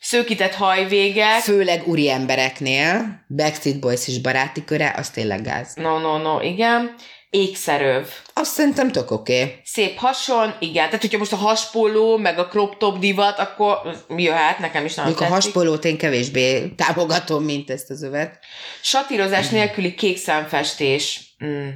[0.00, 1.40] Szőkített hajvégek.
[1.40, 5.72] főleg úri embereknél, Backstreet Boys is baráti köre, az tényleg gáz.
[5.74, 6.94] No, no, no, igen.
[7.36, 8.06] Ékszeröv.
[8.32, 9.42] Azt szerintem tök oké.
[9.42, 9.54] Okay.
[9.64, 10.84] Szép hason, igen.
[10.84, 13.78] Tehát, hogyha most a haspoló, meg a crop top divat, akkor
[14.16, 18.38] jöhet, nekem is nagyon Mondjuk a haspolót én kevésbé támogatom, mint ezt az övet.
[18.82, 21.34] Satírozás nélküli kék szemfestés.
[21.44, 21.68] Mm.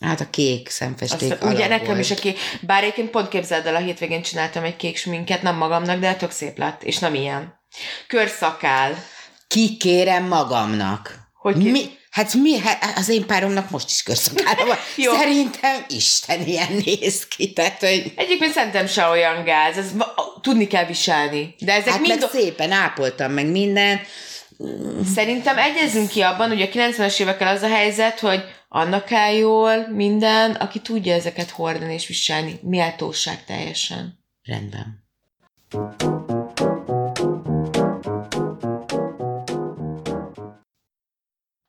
[0.00, 1.98] Hát a kék szemfesték Azt, ugye nekem volt.
[1.98, 5.56] is a kék, bár egyébként pont képzeld el, a hétvégén csináltam egy kék sminket, nem
[5.56, 7.54] magamnak, de tök szép lett, és nem ilyen.
[8.06, 8.94] Körszakál.
[9.48, 11.14] Kikérem magamnak.
[11.34, 11.80] Hogy ki- Mi?
[12.16, 12.58] Hát mi?
[12.58, 14.76] Hát az én páromnak most is körszakára van.
[15.18, 17.52] Szerintem Isten ilyen néz ki.
[17.52, 19.90] Tehát, hogy Egyébként szerintem se olyan gáz, ez
[20.40, 21.54] tudni kell viselni.
[21.58, 22.18] De ezek hát mind...
[22.20, 24.00] meg szépen ápoltam meg minden.
[25.14, 29.88] Szerintem egyezünk ki abban, hogy a 90-es évekkel az a helyzet, hogy annak áll jól
[29.88, 32.58] minden, aki tudja ezeket hordani és viselni.
[32.62, 34.18] Méltóság teljesen.
[34.42, 35.04] Rendben.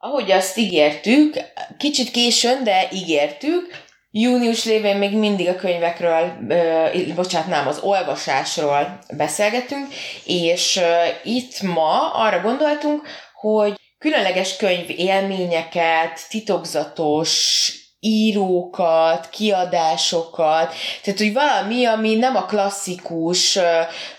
[0.07, 1.37] Ahogy azt ígértük,
[1.77, 8.99] kicsit későn, de ígértük, június lévén még mindig a könyvekről, ö, bocsánat, nem, az olvasásról
[9.17, 9.87] beszélgetünk,
[10.25, 10.79] és
[11.23, 22.15] itt ma arra gondoltunk, hogy különleges könyv élményeket, titokzatos írókat, kiadásokat, tehát hogy valami, ami
[22.15, 23.59] nem a klasszikus,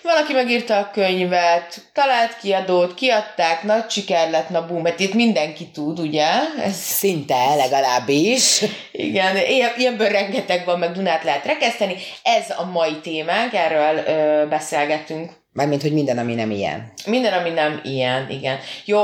[0.02, 5.66] valaki megírta a könyvet, talált kiadót, kiadták, nagy siker lett, na bum, mert itt mindenki
[5.66, 6.26] tud, ugye?
[6.64, 8.64] Ez, Szinte legalábbis.
[8.92, 11.96] igen, ilyen, ilyenből rengeteg van, meg Dunát lehet rekeszteni.
[12.22, 15.32] Ez a mai témánk, erről ö, beszélgetünk.
[15.52, 16.92] Mármint, hogy minden, ami nem ilyen.
[17.06, 18.58] Minden, ami nem ilyen, igen.
[18.84, 19.00] Jó,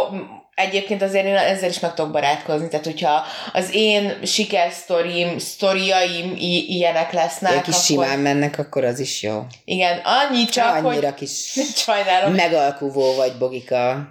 [0.55, 6.75] egyébként azért én ezzel is meg tudok barátkozni, tehát hogyha az én sikersztorim, sztoriaim i-
[6.77, 7.85] ilyenek lesznek, Ők is akkor...
[7.85, 9.47] simán mennek, akkor az is jó.
[9.65, 11.15] Igen, annyi csak, Annyira hogy...
[11.15, 11.53] kis
[11.87, 12.33] Sajnálom.
[12.35, 14.09] megalkuvó vagy, Bogika.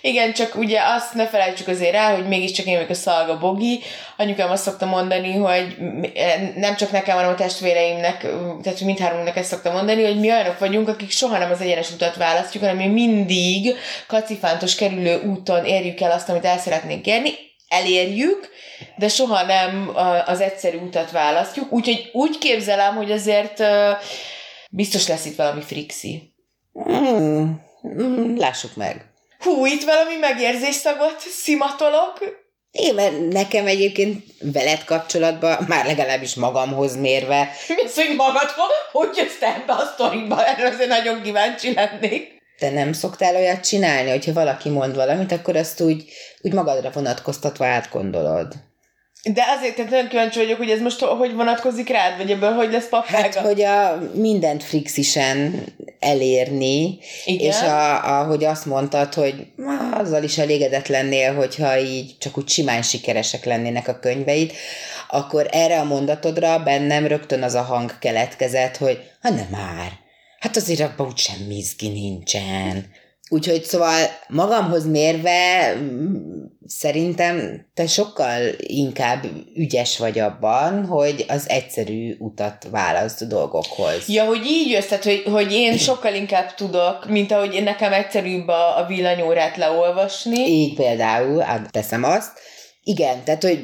[0.00, 3.80] Igen, csak ugye azt ne felejtsük azért el, hogy mégiscsak én vagyok a szalga bogi.
[4.16, 5.76] Anyukám azt szokta mondani, hogy
[6.56, 8.26] nem csak nekem, hanem a testvéreimnek,
[8.62, 12.16] tehát mindhármunknak ezt szokta mondani, hogy mi olyanok vagyunk, akik soha nem az egyenes utat
[12.16, 17.30] választjuk, hanem mi mindig kacifántos kerülő úton érjük el azt, amit el szeretnénk érni,
[17.68, 18.48] elérjük,
[18.96, 19.90] de soha nem
[20.26, 21.72] az egyszerű utat választjuk.
[21.72, 23.62] Úgyhogy úgy képzelem, hogy azért
[24.70, 26.32] biztos lesz itt valami frixi.
[26.72, 29.12] Hmm, lássuk meg.
[29.38, 32.43] Hú, itt valami megérzésszagot szimatolok.
[32.74, 37.50] Én, mert nekem egyébként veled kapcsolatban, már legalábbis magamhoz mérve.
[37.68, 38.72] Mi az, hogy magadhoz?
[38.92, 40.46] Hogy jössz te ebbe a sztoriba?
[40.46, 42.42] Erre azért nagyon kíváncsi lennék.
[42.58, 46.04] Te nem szoktál olyat csinálni, hogyha valaki mond valamit, akkor azt úgy,
[46.40, 48.54] úgy magadra vonatkoztatva átgondolod.
[49.32, 52.72] De azért tehát nagyon kíváncsi vagyok, hogy ez most hogy vonatkozik rád, vagy ebből hogy
[52.72, 53.16] lesz papága?
[53.16, 55.64] Hát, hogy a mindent frixisen
[55.98, 57.46] elérni, Igen?
[57.46, 59.46] és a, ahogy azt mondtad, hogy
[59.92, 64.52] azzal is elégedett lennél, hogyha így csak úgy simán sikeresek lennének a könyveid,
[65.08, 69.92] akkor erre a mondatodra bennem rögtön az a hang keletkezett, hogy ha nem már,
[70.38, 72.86] hát azért abban úgy semmi izgi nincsen.
[73.34, 75.72] Úgyhogy szóval magamhoz mérve
[76.66, 84.08] szerintem te sokkal inkább ügyes vagy abban, hogy az egyszerű utat választ dolgokhoz.
[84.08, 88.48] Ja, hogy így jössz, tehát hogy, hogy én sokkal inkább tudok, mint ahogy nekem egyszerűbb
[88.48, 90.40] a, a villanyórát leolvasni.
[90.40, 92.32] Így például, hát teszem azt.
[92.82, 93.60] Igen, tehát, hogy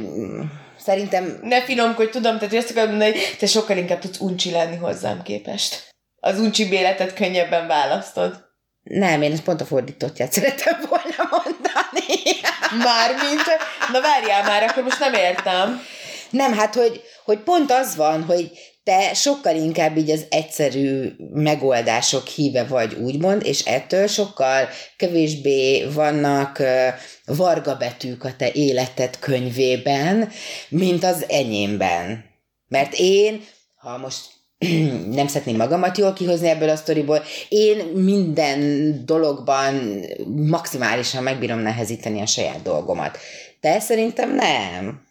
[0.79, 1.41] szerintem...
[1.43, 5.23] Ne finomkodj, tudom, tehát azt akarom mondani, hogy te sokkal inkább tudsz uncsi lenni hozzám
[5.23, 5.89] képest.
[6.21, 8.49] Az uncsi béletet könnyebben választod.
[8.83, 12.39] Nem, én ezt pont a fordítottját szeretem volna mondani.
[12.85, 13.45] Mármint,
[13.93, 15.83] na várjál már, akkor most nem értem.
[16.31, 18.51] Nem, hát, hogy, hogy pont az van, hogy
[18.85, 26.59] te sokkal inkább így az egyszerű megoldások híve vagy, úgymond, és ettől sokkal kevésbé vannak
[26.59, 26.87] uh,
[27.37, 30.31] varga betűk a te életed könyvében,
[30.69, 32.25] mint az enyémben.
[32.69, 33.45] Mert én,
[33.77, 34.40] ha most
[35.19, 37.23] nem szeretném magamat jól kihozni ebből a sztoriból.
[37.49, 40.05] Én minden dologban
[40.47, 43.19] maximálisan megbírom nehezíteni a saját dolgomat.
[43.61, 45.03] De szerintem nem.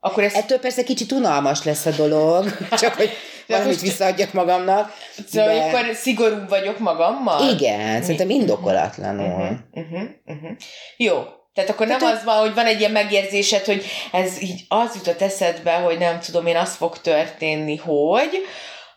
[0.00, 0.34] Akkor ez...
[0.34, 3.10] Ettől persze kicsit unalmas lesz a dolog, csak hogy
[3.46, 4.92] valamit most- visszaadjak magamnak.
[5.28, 5.64] Szóval de...
[5.64, 7.48] akkor szigorú vagyok magammal?
[7.52, 9.26] Igen, szerintem indokolatlanul.
[9.26, 10.50] Uh-huh, uh-huh, uh-huh.
[10.96, 11.22] Jó.
[11.54, 14.94] Tehát akkor nem Tehát, az van, hogy van egy ilyen megérzésed, hogy ez így az
[14.94, 18.44] jutott eszedbe, hogy nem tudom én, az fog történni, hogy,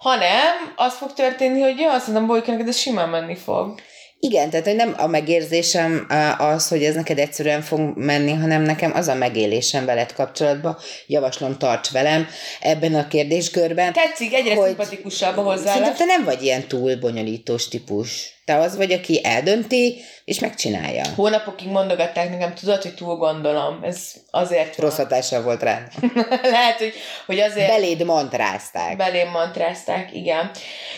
[0.08, 3.80] hanem az fog történni, hogy ja, azt mondom, Bolyka, neked ez simán menni fog.
[4.20, 8.62] Igen, tehát hogy nem a megérzésem á, az, hogy ez neked egyszerűen fog menni, hanem
[8.62, 10.78] nekem az a megélésem veled kapcsolatban.
[11.08, 12.28] Javaslom, tarts velem
[12.62, 13.94] ebben a kérdéskörben.
[13.94, 15.98] Tetszik, egyre Hogy- szimpatikusabb a Szerintem hozzáállás.
[15.98, 18.36] te nem vagy ilyen túl bonyolítós típus.
[18.46, 21.04] Te az vagy, aki eldönti, és megcsinálja.
[21.16, 23.80] Hónapokig mondogatták nekem, tudod, hogy túl gondolom.
[23.84, 24.88] Ez azért van.
[24.88, 25.82] Rossz hatással volt rá.
[26.42, 26.94] Lehet, hogy,
[27.26, 27.68] hogy azért...
[27.68, 28.98] Beléd mantrázták.
[28.98, 30.52] Belém mantrázták, igen.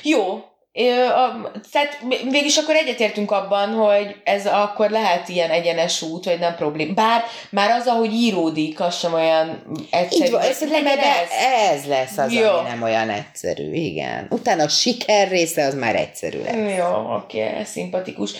[0.03, 0.43] Jó,
[1.15, 1.97] a, tehát
[2.29, 6.95] végig akkor egyetértünk abban, hogy ez akkor lehet ilyen egyenes út, vagy nem problém.
[6.95, 10.25] Bár már az, ahogy íródik, az sem olyan egyszerű.
[10.25, 11.29] Így van, ez, legyen legyen ez.
[11.71, 12.47] ez lesz az, Jó.
[12.47, 14.27] ami nem olyan egyszerű, igen.
[14.29, 16.77] Utána a siker része az már egyszerű lesz.
[16.77, 18.31] Jó, oké, ez szimpatikus.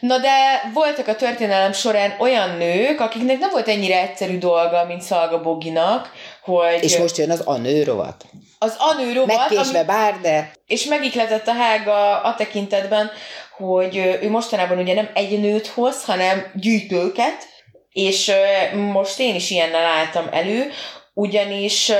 [0.00, 0.30] Na de
[0.74, 6.12] voltak a történelem során olyan nők, akiknek nem volt ennyire egyszerű dolga, mint Szalga Boginak,
[6.42, 8.24] hogy És most jön az anő rovat.
[8.58, 13.10] Az anő rovat, Megkésve bár, de És megikletett a hága a tekintetben,
[13.56, 17.46] hogy ő mostanában ugye nem egy nőt hoz, hanem gyűjtőket,
[17.90, 18.32] és
[18.72, 20.70] most én is ilyennel álltam elő,
[21.14, 21.90] ugyanis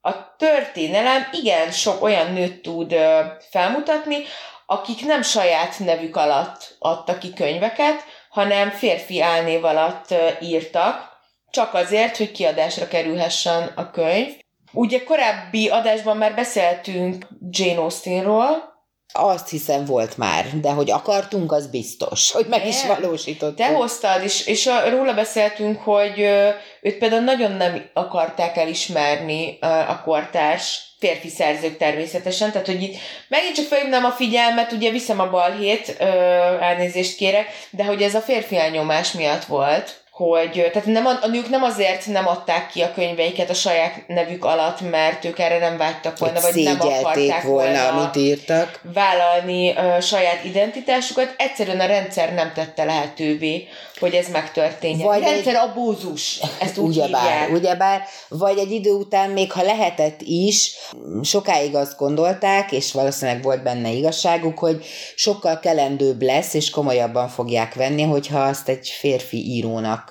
[0.00, 2.94] a történelem igen sok olyan nőt tud
[3.50, 4.16] felmutatni,
[4.66, 11.12] akik nem saját nevük alatt adtak ki könyveket, hanem férfi álnév alatt írtak,
[11.50, 14.42] csak azért, hogy kiadásra kerülhessen a könyv.
[14.74, 18.72] Ugye korábbi adásban már beszéltünk Jane Austenról,
[19.16, 23.56] azt hiszem volt már, de hogy akartunk, az biztos, hogy meg is valósítottuk.
[23.56, 26.48] te hoztad, és, és a, róla beszéltünk, hogy ö,
[26.82, 32.96] őt például nagyon nem akarták elismerni ö, a kortárs férfi szerzők természetesen, tehát hogy itt
[33.28, 36.04] megint csak felhívnám a figyelmet, ugye viszem a balhét, ö,
[36.60, 41.26] elnézést kérek, de hogy ez a férfi elnyomás miatt volt, hogy tehát nem, a, a
[41.26, 45.58] nők nem azért nem adták ki a könyveiket a saját nevük alatt, mert ők erre
[45.58, 48.80] nem vágytak volna, vagy nem akarták volna, volna amit írtak.
[48.94, 51.34] vállalni a saját identitásukat.
[51.36, 55.06] Egyszerűen a rendszer nem tette lehetővé, hogy ez megtörténjen.
[55.06, 55.60] Vagy rendszer egy...
[55.60, 57.50] abúzus, ezt úgy ugyebár, hívják.
[57.50, 60.72] Ugyebár, vagy egy idő után még ha lehetett is,
[61.22, 64.84] sokáig azt gondolták, és valószínűleg volt benne igazságuk, hogy
[65.14, 70.03] sokkal kelendőbb lesz, és komolyabban fogják venni, hogyha azt egy férfi írónak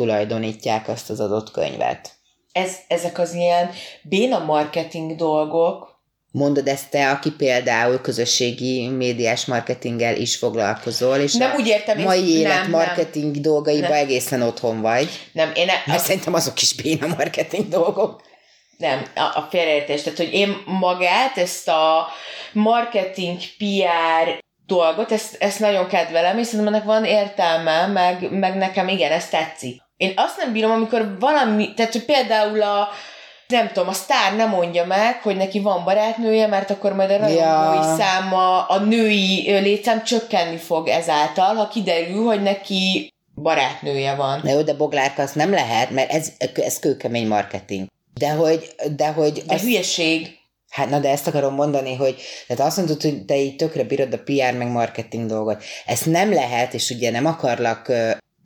[0.00, 2.10] tulajdonítják azt az adott könyvet.
[2.52, 3.70] Ez, ezek az ilyen
[4.02, 5.88] béna marketing dolgok,
[6.32, 12.30] Mondod ezt te, aki például közösségi médiás marketinggel is foglalkozol, és nem úgy értem, mai
[12.30, 13.42] én, élet nem, marketing nem.
[13.42, 13.98] dolgaiban nem.
[13.98, 15.08] egészen otthon vagy.
[15.32, 15.66] Nem, én...
[15.66, 18.22] Ne, Mert szerintem azok is béna marketing dolgok.
[18.76, 20.02] Nem, a, a félreértés.
[20.02, 22.06] Tehát, hogy én magát, ezt a
[22.52, 28.88] marketing, PR dolgot, ezt, ezt nagyon kedvelem, és szerintem ennek van értelme, meg, meg nekem
[28.88, 29.82] igen, ez tetszik.
[30.00, 32.88] Én azt nem bírom, amikor valami, tehát hogy például a,
[33.46, 37.16] nem tudom, a sztár nem mondja meg, hogy neki van barátnője, mert akkor majd a
[37.16, 37.96] rajongói ja.
[37.98, 44.40] száma, a női létszám csökkenni fog ezáltal, ha kiderül, hogy neki barátnője van.
[44.42, 47.86] Na jó, de boglárka azt nem lehet, mert ez, ez kőkemény marketing.
[48.14, 48.74] De hogy...
[48.96, 49.60] De, hogy de az...
[49.60, 50.38] hülyeség.
[50.70, 54.12] Hát na, de ezt akarom mondani, hogy tehát azt mondod, hogy te így tökre bírod
[54.12, 55.62] a PR meg marketing dolgot.
[55.86, 57.92] Ezt nem lehet, és ugye nem akarlak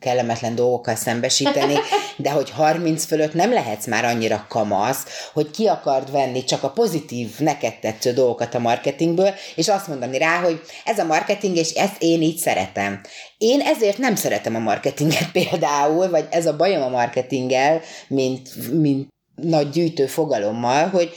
[0.04, 1.74] kellemetlen dolgokkal szembesíteni,
[2.16, 6.70] de hogy 30 fölött nem lehetsz már annyira kamasz, hogy ki akard venni csak a
[6.70, 11.70] pozitív, neked tetsző dolgokat a marketingből, és azt mondani rá, hogy ez a marketing, és
[11.70, 13.00] ezt én így szeretem.
[13.38, 19.08] Én ezért nem szeretem a marketinget például, vagy ez a bajom a marketinggel, mint, mint
[19.34, 21.12] nagy gyűjtő fogalommal, hogy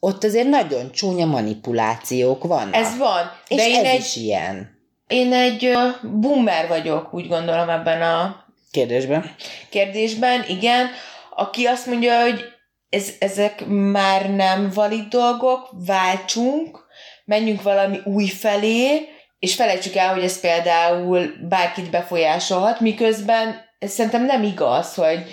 [0.00, 2.74] ott azért nagyon csúnya manipulációk vannak.
[2.74, 3.30] Ez van.
[3.48, 4.77] De és én ez egy, is ilyen.
[5.08, 9.34] Én egy boomer vagyok, úgy gondolom ebben a kérdésben.
[9.70, 10.90] Kérdésben, igen.
[11.34, 12.44] Aki azt mondja, hogy
[12.90, 16.86] ez, ezek már nem valid dolgok, váltsunk,
[17.24, 24.24] menjünk valami új felé, és felejtsük el, hogy ez például bárkit befolyásolhat, miközben ez szerintem
[24.24, 25.24] nem igaz, hogy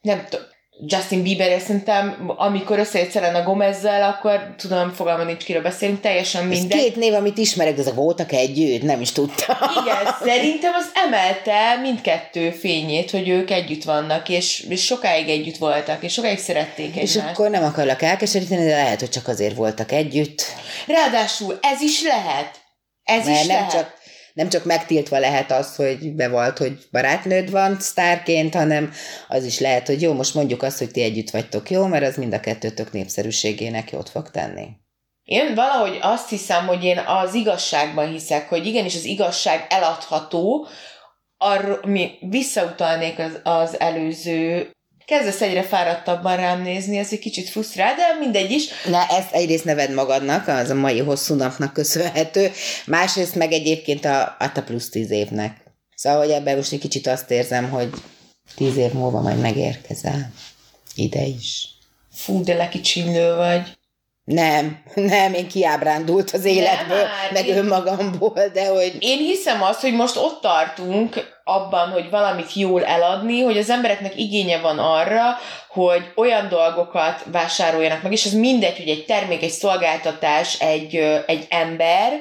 [0.00, 0.46] nem tudom,
[0.80, 6.78] Justin Bieber, szerintem, amikor összejött Selena Gomezzel, akkor tudom, fogalma nincs, kiről beszélünk, teljesen minden.
[6.78, 9.56] Ez két név, amit ismerek, de ezek voltak együtt, nem is tudtam.
[9.82, 16.02] Igen, szerintem az emelte mindkettő fényét, hogy ők együtt vannak, és, és sokáig együtt voltak,
[16.02, 17.14] és sokáig szerették egymást.
[17.14, 20.44] És akkor nem akarlak elkeseríteni, de lehet, hogy csak azért voltak együtt.
[20.86, 22.62] Ráadásul ez is lehet.
[23.02, 23.72] Ez Mert is nem lehet.
[23.72, 24.02] Csak
[24.34, 28.92] nem csak megtiltva lehet az, hogy bevalt, hogy barátnőd van sztárként, hanem
[29.28, 32.16] az is lehet, hogy jó, most mondjuk azt, hogy ti együtt vagytok jó, mert az
[32.16, 34.68] mind a kettőtök népszerűségének jót fog tenni.
[35.24, 40.66] Én valahogy azt hiszem, hogy én az igazságban hiszek, hogy igenis az igazság eladható,
[41.36, 44.73] arra, mi visszautalnék az, az előző
[45.06, 48.68] kezdesz egyre fáradtabban rám nézni, ez egy kicsit frusztrál, de mindegy is.
[48.84, 52.50] Na, ezt egyrészt neved magadnak, az a mai hosszú napnak köszönhető,
[52.86, 55.56] másrészt meg egyébként a, a plusz tíz évnek.
[55.94, 57.90] Szóval, hogy ebben most egy kicsit azt érzem, hogy
[58.56, 60.32] tíz év múlva majd megérkezel.
[60.94, 61.68] Ide is.
[62.12, 63.62] Fú, de lekicsinlő vagy.
[64.24, 68.96] Nem, nem, én kiábrándult az életből, nem, hát meg én, önmagamból, de hogy...
[68.98, 74.18] Én hiszem azt, hogy most ott tartunk abban, hogy valamit jól eladni, hogy az embereknek
[74.18, 75.22] igénye van arra,
[75.68, 81.46] hogy olyan dolgokat vásároljanak meg, és ez mindegy, hogy egy termék, egy szolgáltatás, egy, egy
[81.48, 82.12] ember,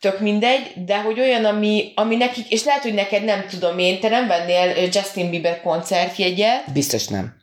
[0.00, 4.00] tök mindegy, de hogy olyan, ami, ami nekik, és lehet, hogy neked nem tudom én,
[4.00, 6.72] te nem vennél Justin Bieber koncertjegyet.
[6.72, 7.39] Biztos nem.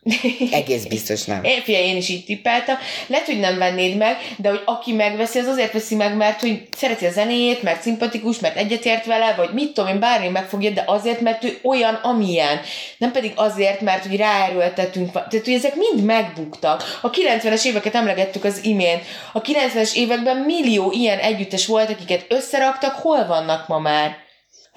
[0.51, 1.43] Egész biztos nem.
[1.63, 2.77] Fia, én is így tippeltem.
[3.07, 6.67] Lehet, hogy nem vennéd meg, de hogy aki megveszi, az azért veszi meg, mert hogy
[6.77, 10.83] szereti a zenéjét, mert szimpatikus, mert egyetért vele, vagy mit tudom én, bármi megfogja, de
[10.85, 12.59] azért, mert ő olyan, amilyen.
[12.97, 15.11] Nem pedig azért, mert hogy ráerőltetünk.
[15.11, 16.99] Tehát, hogy ezek mind megbuktak.
[17.01, 19.01] A 90-es éveket emlegettük az imént.
[19.33, 24.26] A 90-es években millió ilyen együttes volt, akiket összeraktak, hol vannak ma már?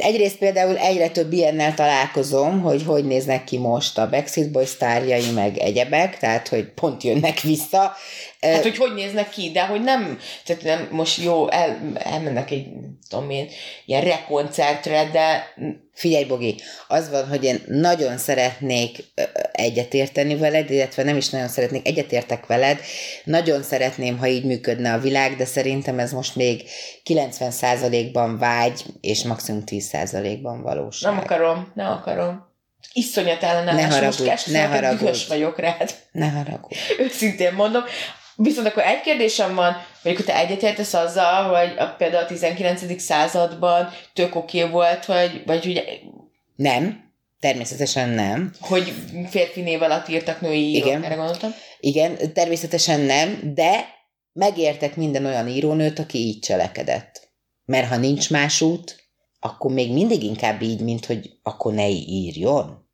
[0.00, 5.30] Egyrészt például egyre több ilyennel találkozom, hogy hogy néznek ki most a Backstreet Boys sztárjai,
[5.30, 7.92] meg egyebek, tehát hogy pont jönnek vissza.
[8.40, 12.66] Hát, hogy hogy néznek ki, de hogy nem, tehát nem most jó, el, elmennek egy,
[13.08, 13.48] tudom én,
[13.86, 15.54] ilyen rekoncertre, de...
[15.94, 16.54] Figyelj, Bogi,
[16.88, 18.98] az van, hogy én nagyon szeretnék
[19.52, 22.80] egyetérteni veled, illetve nem is nagyon szeretnék, egyetértek veled,
[23.24, 26.62] nagyon szeretném, ha így működne a világ, de szerintem ez most még
[27.04, 31.12] 90%-ban vágy, és maximum 10%-ban valóság.
[31.12, 32.48] Nem akarom, nem akarom.
[32.92, 35.24] Iszonyat ellenállás, ne haragudj, most ne haragudj.
[35.28, 35.94] vagyok rád.
[36.12, 36.74] Ne haragudj.
[36.98, 37.82] Őszintén mondom,
[38.42, 43.00] Viszont akkor egy kérdésem van, hogy akkor te egyetértesz azzal, hogy a, például a 19.
[43.00, 45.82] században tök oké okay volt, hogy, vagy ugye...
[46.56, 47.08] Nem.
[47.40, 48.52] Természetesen nem.
[48.60, 48.92] Hogy
[49.28, 51.02] férfi név alatt írtak női írók, Igen.
[51.02, 51.50] erre gondoltam.
[51.80, 53.84] Igen, természetesen nem, de
[54.32, 57.28] megértek minden olyan írónőt, aki így cselekedett.
[57.64, 58.96] Mert ha nincs más út,
[59.40, 62.88] akkor még mindig inkább így, mint hogy akkor ne írjon.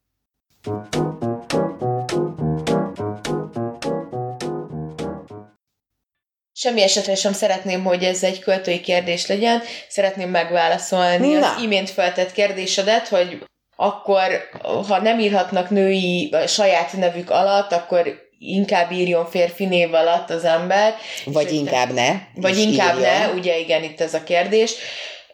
[6.67, 9.63] Semmi esetre sem szeretném, hogy ez egy költői kérdés legyen.
[9.89, 11.51] Szeretném megválaszolni Na.
[11.51, 13.39] az imént feltett kérdésedet, hogy
[13.77, 14.49] akkor,
[14.89, 20.95] ha nem írhatnak női saját nevük alatt, akkor inkább írjon férfi név alatt az ember.
[21.25, 22.11] Vagy inkább ne.
[22.35, 23.19] Vagy inkább írjon.
[23.19, 24.75] ne, ugye igen, itt ez a kérdés.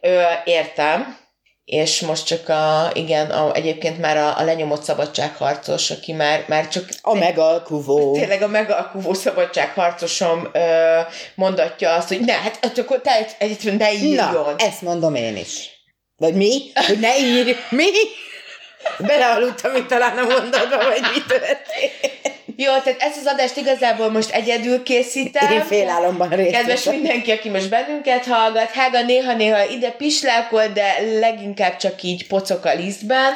[0.01, 1.19] Ö, értem,
[1.65, 6.69] és most csak a, igen, a, egyébként már a, a lenyomott szabadságharcos, aki már, már
[6.69, 8.13] csak A megalkuvó.
[8.13, 10.99] tényleg a megalkuvó szabadságharcosom ö,
[11.35, 14.33] mondatja azt, hogy ne, hát akkor te egy, egyébként ne írjon.
[14.33, 15.71] Na, ezt mondom én is.
[16.17, 16.63] Vagy mi?
[16.87, 17.53] Hogy ne írj.
[17.71, 17.87] Mi?
[18.99, 22.32] Belealudtam itt talán a mondatba, vagy mi történt.
[22.57, 25.53] Jó, tehát ezt az adást igazából most egyedül készítem.
[25.53, 31.77] Én félálomban részt Kedves mindenki, aki most bennünket hallgat, Hága néha-néha ide pislákol, de leginkább
[31.77, 33.35] csak így pocok a lisztben.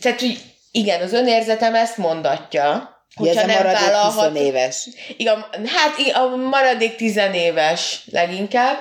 [0.00, 2.92] Tehát, hogy igen, az önérzetem ezt mondatja.
[3.14, 4.88] Hogy ez a maradék 20 éves.
[5.16, 8.76] Igen, hát a maradék tizenéves leginkább,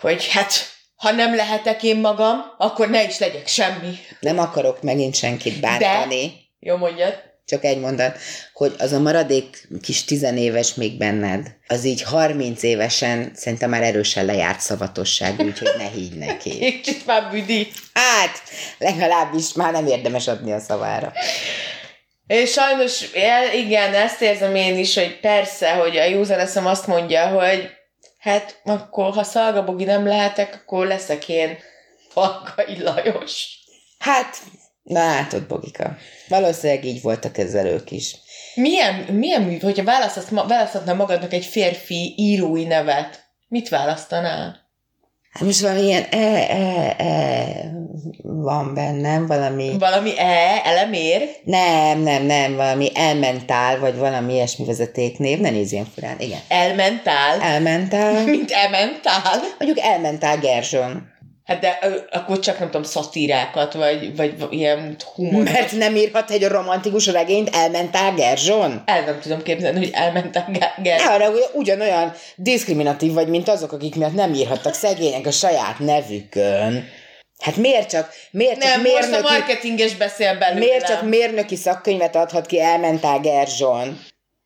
[0.00, 0.52] hogy hát
[0.96, 3.98] ha nem lehetek én magam, akkor ne is legyek semmi.
[4.20, 6.32] Nem akarok megint senkit bántani.
[6.60, 7.29] Jó mondjad.
[7.50, 8.18] Csak egy mondat,
[8.52, 14.24] hogy az a maradék kis tizenéves még benned, az így 30 évesen szerintem már erősen
[14.24, 16.58] lejárt szavatosság, úgyhogy ne higgy neki.
[16.82, 17.68] Kicsit már büdi.
[17.92, 18.42] Hát,
[18.78, 21.12] legalábbis már nem érdemes adni a szavára.
[22.26, 23.04] És sajnos,
[23.54, 27.70] igen, ezt érzem én is, hogy persze, hogy a józan eszem azt mondja, hogy
[28.18, 31.58] hát akkor, ha Szalgabogi nem lehetek, akkor leszek én
[32.08, 33.58] Falkai Lajos.
[33.98, 34.36] Hát,
[34.82, 35.96] na látod, Bogika.
[36.28, 38.16] Valószínűleg így voltak ezzel ők is.
[38.54, 39.84] Milyen, milyen hogyha
[40.46, 44.68] választhatnál magadnak egy férfi írói nevet, mit választanál?
[45.30, 47.72] Hát most valami ilyen e, e, e
[48.22, 49.76] van bennem, valami...
[49.78, 51.28] Valami E, elemér?
[51.44, 56.38] Nem, nem, nem, valami elmentál, vagy valami ilyesmi vezetéknév, ne nézz ilyen furán, igen.
[56.48, 57.40] Elmentál?
[57.40, 59.40] Elmentál, Mint elmentál?
[59.58, 61.09] mondjuk elmentál Gerzson.
[61.50, 61.78] Hát de
[62.10, 65.42] akkor csak nem tudom, szatírákat, vagy, vagy ilyen humor.
[65.42, 68.82] Mert nem írhat egy romantikus regényt, elmentál Gerzson?
[68.86, 70.50] El nem tudom képzelni, hogy elmentál
[70.82, 71.00] Ger.
[71.00, 75.78] Ne arra, hogy ugyanolyan diszkriminatív vagy, mint azok, akik miatt nem írhattak szegények a saját
[75.78, 76.88] nevükön.
[77.38, 80.68] Hát miért csak, miért csak Nem, most a mérnöki, marketinges beszél belőlem.
[80.68, 84.00] miért csak mérnöki szakkönyvet adhat ki, elmentál Gerzson?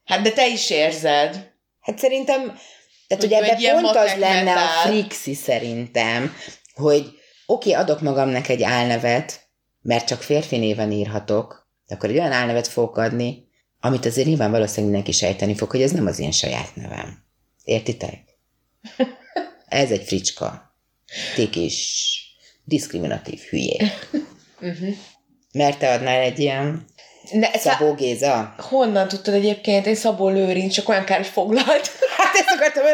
[0.04, 1.52] Hát de te is érzed.
[1.80, 2.58] Hát szerintem,
[3.06, 6.34] tehát Hogy hogy ebben pont az lenne a frixi szerintem,
[6.74, 7.00] hogy
[7.46, 9.40] oké, okay, adok magamnak egy álnevet,
[9.82, 13.48] mert csak férfi néven írhatok, de akkor egy olyan álnevet fogok adni,
[13.80, 17.24] amit azért nyilván valószínűleg mindenki sejteni fog, hogy ez nem az én saját nevem.
[17.64, 18.24] Értitek?
[19.68, 20.76] Ez egy fricska.
[21.34, 22.18] Ti kis
[22.64, 23.76] diszkriminatív hülyé.
[24.60, 24.94] Uh-huh.
[25.52, 26.86] Mert te adnál egy ilyen
[27.30, 28.54] Ne, Szabó Géza?
[28.58, 29.86] honnan tudtad egyébként?
[29.86, 31.90] Én Szabó Lőrinc, csak olyan kár, hogy foglalt.
[32.16, 32.84] Hát ezt akartam,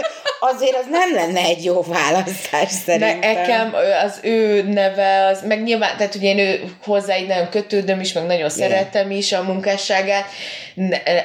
[0.41, 3.19] azért az nem lenne egy jó választás szerintem.
[3.19, 3.75] nekem
[4.05, 8.13] az ő neve, az, meg nyilván, tehát ugye én ő hozzá így nagyon kötődöm is,
[8.13, 8.51] meg nagyon Igen.
[8.51, 10.27] szeretem is a munkásságát,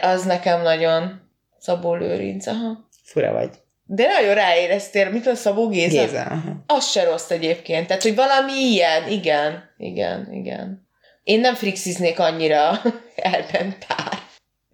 [0.01, 1.21] az nekem nagyon
[1.59, 2.89] Szabó Lőrinc, aha.
[3.03, 3.49] Fura vagy.
[3.87, 6.01] De nagyon ráéreztél, mit a Szabó Géza?
[6.01, 6.21] Géza.
[6.21, 6.63] aha.
[6.67, 7.87] Az se rossz egyébként.
[7.87, 10.87] Tehát, hogy valami ilyen, igen, igen, igen.
[11.23, 12.81] Én nem frixiznék annyira
[13.15, 14.14] elmentál.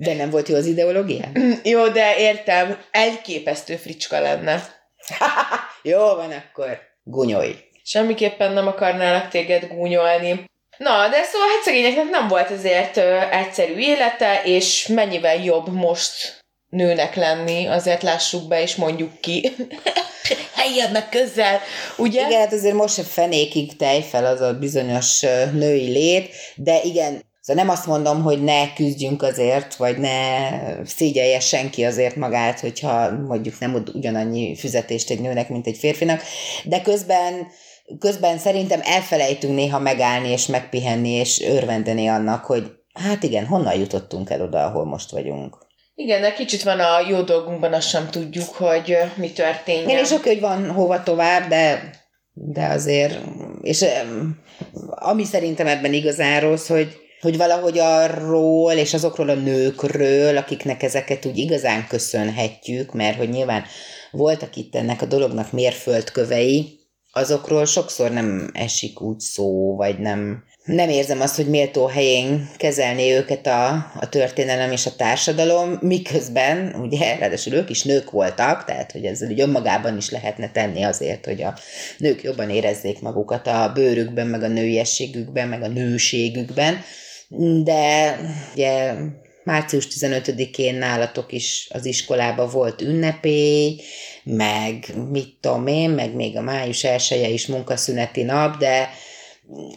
[0.03, 1.25] De nem volt jó az ideológia?
[1.63, 4.63] Jó, de értem, elképesztő fricska lenne.
[5.83, 6.79] jó van akkor.
[7.03, 7.55] Gunyolj.
[7.83, 10.49] Semmiképpen nem akarnálak téged gúnyolni.
[10.77, 16.39] Na, de szóval hát szegényeknek nem volt ezért ö, egyszerű élete, és mennyivel jobb most
[16.69, 19.51] nőnek lenni, azért lássuk be, és mondjuk ki.
[20.55, 21.59] Helyen meg közel,
[21.97, 22.27] ugye?
[22.27, 25.19] Igen, hát azért most se fenékig tej fel az a bizonyos
[25.51, 30.15] női lét, de igen, szóval nem azt mondom, hogy ne küzdjünk azért, vagy ne
[30.85, 36.21] szégyelje senki azért magát, hogyha mondjuk nem ad ugyanannyi fizetést egy nőnek, mint egy férfinak,
[36.63, 37.47] de közben
[37.99, 44.29] közben szerintem elfelejtünk néha megállni és megpihenni és örvendeni annak, hogy hát igen, honnan jutottunk
[44.29, 45.57] el oda, ahol most vagyunk.
[45.95, 49.89] Igen, de kicsit van a jó dolgunkban, azt sem tudjuk, hogy mi történjen.
[49.89, 51.91] Én is oké, hogy van hova tovább, de,
[52.33, 53.19] de azért,
[53.61, 53.85] és
[54.89, 61.25] ami szerintem ebben igazán rossz, hogy, hogy valahogy arról és azokról a nőkről, akiknek ezeket
[61.25, 63.63] úgy igazán köszönhetjük, mert hogy nyilván
[64.11, 66.79] voltak itt ennek a dolognak mérföldkövei,
[67.11, 73.11] azokról sokszor nem esik úgy szó, vagy nem, nem érzem azt, hogy méltó helyén kezelni
[73.11, 78.91] őket a, a történelem és a társadalom, miközben, ugye, ráadásul ők is nők voltak, tehát,
[78.91, 81.57] hogy ezzel úgy önmagában is lehetne tenni azért, hogy a
[81.97, 86.83] nők jobban érezzék magukat a bőrükben, meg a nőiességükben, meg a nőségükben,
[87.63, 88.17] de
[88.53, 88.93] ugye
[89.43, 93.81] március 15-én nálatok is az iskolába volt ünnepély,
[94.23, 98.89] meg mit tudom én, meg még a május 1 is munkaszüneti nap, de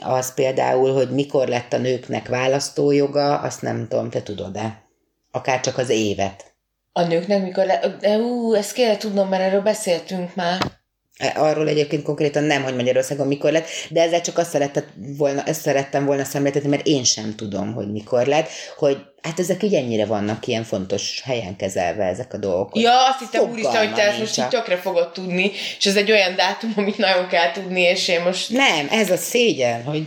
[0.03, 4.83] az például, hogy mikor lett a nőknek választójoga, azt nem tudom, te tudod-e?
[5.31, 6.55] Akár csak az évet.
[6.93, 7.99] A nőknek mikor le...
[8.19, 10.83] Ú, ezt kéne tudnom, mert erről beszéltünk már.
[11.17, 14.85] E, arról egyébként konkrétan nem, hogy Magyarországon mikor lett, de ezzel csak azt, szerettem
[15.17, 19.63] volna, ezt szerettem volna szemléltetni, mert én sem tudom, hogy mikor lett, hogy hát ezek
[19.63, 22.79] így ennyire vannak ilyen fontos helyen kezelve ezek a dolgok.
[22.79, 26.11] Ja, azt hittem úristen, hogy te ezt most így tökre fogod tudni, és ez egy
[26.11, 28.51] olyan dátum, amit nagyon kell tudni, és én most...
[28.51, 30.07] Nem, ez a szégyen, hogy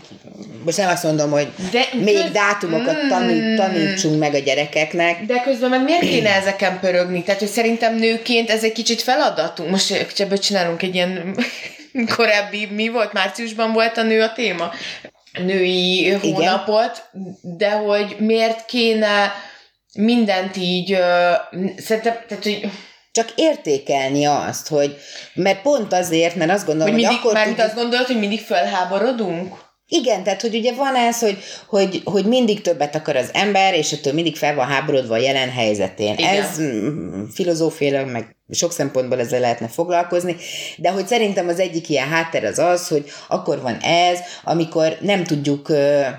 [0.63, 2.31] most nem azt mondom, hogy De még köz...
[2.31, 3.07] dátumokat mm.
[3.09, 5.25] tanít, tanítsunk meg a gyerekeknek.
[5.25, 7.23] De közben meg miért kéne ezeken pörögni?
[7.23, 9.69] Tehát, hogy szerintem nőként ez egy kicsit feladatunk.
[9.69, 11.35] Most ebből csinálunk egy ilyen
[12.15, 13.13] korábbi, mi volt?
[13.13, 14.71] Márciusban volt a nő a téma?
[15.45, 17.57] Női hónapot, Igen.
[17.57, 19.33] de hogy miért kéne
[19.93, 20.99] mindent így, uh,
[21.77, 22.69] szerintem, tehát, hogy
[23.11, 24.97] csak értékelni azt, hogy,
[25.33, 27.33] mert pont azért, mert azt gondolom, hogy, mindig, hogy akkor...
[27.33, 27.75] Mármint tudjuk...
[27.75, 29.66] azt gondolod, hogy mindig felháborodunk?
[29.89, 33.91] Igen, tehát hogy ugye van ez, hogy, hogy, hogy mindig többet akar az ember, és
[33.91, 36.17] ettől mindig fel van háborodva a jelen helyzetén.
[36.17, 36.41] Igen.
[36.41, 40.35] Ez mm, filozófiailag, meg sok szempontból ezzel lehetne foglalkozni,
[40.77, 45.23] de hogy szerintem az egyik ilyen háttér az az, hogy akkor van ez, amikor nem
[45.23, 45.67] tudjuk,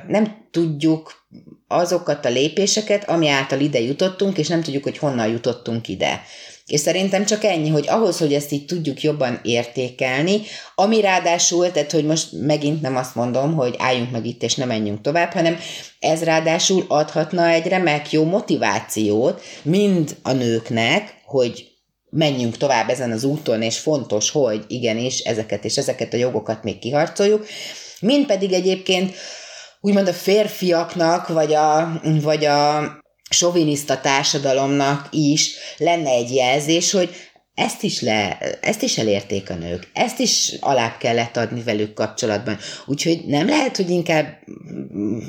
[0.08, 1.26] nem tudjuk
[1.68, 6.22] azokat a lépéseket, ami által ide jutottunk, és nem tudjuk, hogy honnan jutottunk ide.
[6.68, 10.40] És szerintem csak ennyi, hogy ahhoz, hogy ezt így tudjuk jobban értékelni,
[10.74, 14.64] ami ráadásul, tehát hogy most megint nem azt mondom, hogy álljunk meg itt és ne
[14.64, 15.58] menjünk tovább, hanem
[15.98, 21.68] ez ráadásul adhatna egy remek jó motivációt mind a nőknek, hogy
[22.10, 26.78] menjünk tovább ezen az úton, és fontos, hogy igenis ezeket és ezeket a jogokat még
[26.78, 27.46] kiharcoljuk,
[28.00, 29.14] mind pedig egyébként
[29.80, 32.82] úgymond a férfiaknak, vagy a, vagy a
[33.30, 37.14] soviniszta társadalomnak is lenne egy jelzés, hogy
[37.54, 42.58] ezt is, le, ezt is elérték a nők, ezt is alá kellett adni velük kapcsolatban.
[42.86, 44.38] Úgyhogy nem lehet, hogy inkább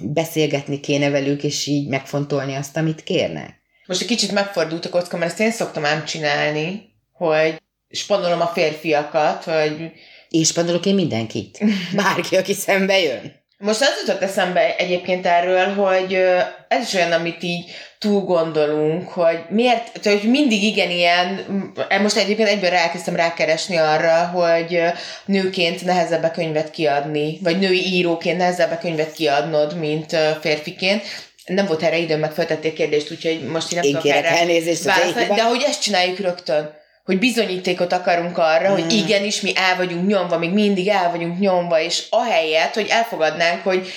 [0.04, 3.58] beszélgetni kéne velük, és így megfontolni azt, amit kérnek.
[3.86, 8.48] Most egy kicsit megfordult a kocka, mert ezt én szoktam ám csinálni, hogy spannolom a
[8.48, 9.92] férfiakat, hogy...
[10.30, 11.60] És spannolok én mindenkit.
[11.96, 13.39] Bárki, aki szembe jön.
[13.62, 16.14] Most az jutott eszembe egyébként erről, hogy
[16.68, 21.46] ez is olyan, amit így túl gondolunk, hogy miért, tehát, hogy mindig igen ilyen,
[22.02, 24.82] most egyébként egyből elkezdtem rákeresni arra, hogy
[25.26, 31.04] nőként nehezebb a könyvet kiadni, vagy női íróként nehezebb a könyvet kiadnod, mint férfiként,
[31.46, 34.84] nem volt erre időm, meg feltették kérdést, úgyhogy most én nem tudok erre elnézést
[35.36, 38.74] de hogy ezt csináljuk rögtön hogy bizonyítékot akarunk arra, mm.
[38.74, 43.64] hogy igenis mi el vagyunk nyomva, még mindig el vagyunk nyomva, és ahelyett, hogy elfogadnánk,
[43.64, 43.92] hogy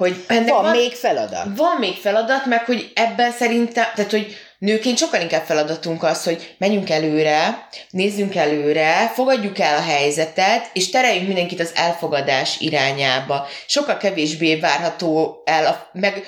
[0.00, 1.46] hogy ennek van, van még feladat.
[1.56, 6.54] Van még feladat, meg hogy ebben szerintem, tehát hogy nőként sokkal inkább feladatunk az, hogy
[6.58, 13.46] menjünk előre, nézzünk előre, fogadjuk el a helyzetet, és tereljünk mindenkit az elfogadás irányába.
[13.66, 16.24] Sokkal kevésbé várható el, a, meg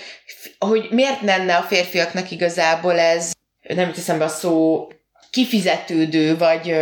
[0.59, 3.33] hogy miért lenne a férfiaknak igazából ez,
[3.63, 4.87] nem jut eszembe a szó,
[5.33, 6.73] kifizetődő, vagy...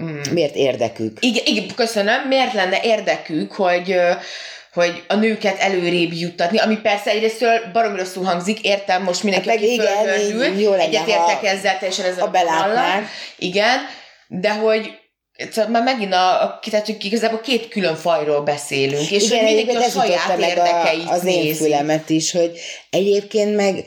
[0.00, 1.16] Mm, miért érdekük?
[1.20, 2.28] Igen, igen, köszönöm.
[2.28, 3.96] Miért lenne érdekük, hogy
[4.72, 9.58] hogy a nőket előrébb juttatni, ami persze egyrésztől baromi rosszul hangzik, értem, most mindenki, hát
[9.58, 13.08] aki fölmördül, egyetértek ezzel teljesen ez a belátnák.
[13.38, 13.78] Igen,
[14.26, 14.98] de hogy
[15.50, 19.54] Szóval már megint a, a tehát, hogy igazából két külön fajról beszélünk, és Igen, hogy
[19.54, 21.46] mindenki a saját érdekeit a, az nézi.
[21.46, 23.84] én fülemet is, hogy egyébként meg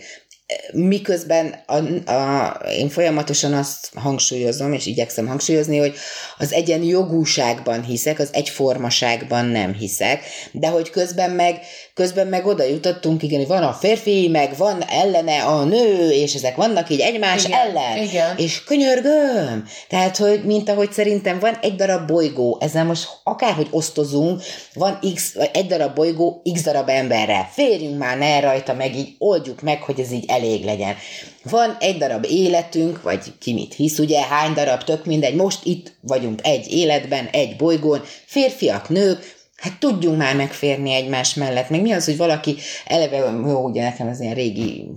[0.72, 5.96] miközben a, a, én folyamatosan azt hangsúlyozom, és igyekszem hangsúlyozni, hogy
[6.38, 11.60] az egyenjogúságban hiszek, az egyformaságban nem hiszek, de hogy közben meg,
[11.94, 16.34] közben meg oda jutottunk, igen, hogy van a férfi, meg van ellene a nő, és
[16.34, 18.04] ezek vannak így egymás igen, ellen.
[18.04, 18.38] Igen.
[18.38, 19.66] És könyörgöm!
[19.90, 24.42] Tehát, hogy mint ahogy szerintem van egy darab bolygó, ezzel most akárhogy osztozunk,
[24.74, 27.50] van x, egy darab bolygó x darab emberre.
[27.54, 30.96] Férjünk már ne rajta, meg így oldjuk meg, hogy ez így elég legyen.
[31.44, 35.96] Van egy darab életünk, vagy ki mit hisz, ugye, hány darab, tök mindegy, most itt
[36.02, 41.70] vagyunk egy életben, egy bolygón, férfiak, nők, hát tudjunk már megférni egymás mellett.
[41.70, 42.56] Még mi az, hogy valaki
[42.86, 44.90] eleve, jó, ugye nekem ez ilyen régi,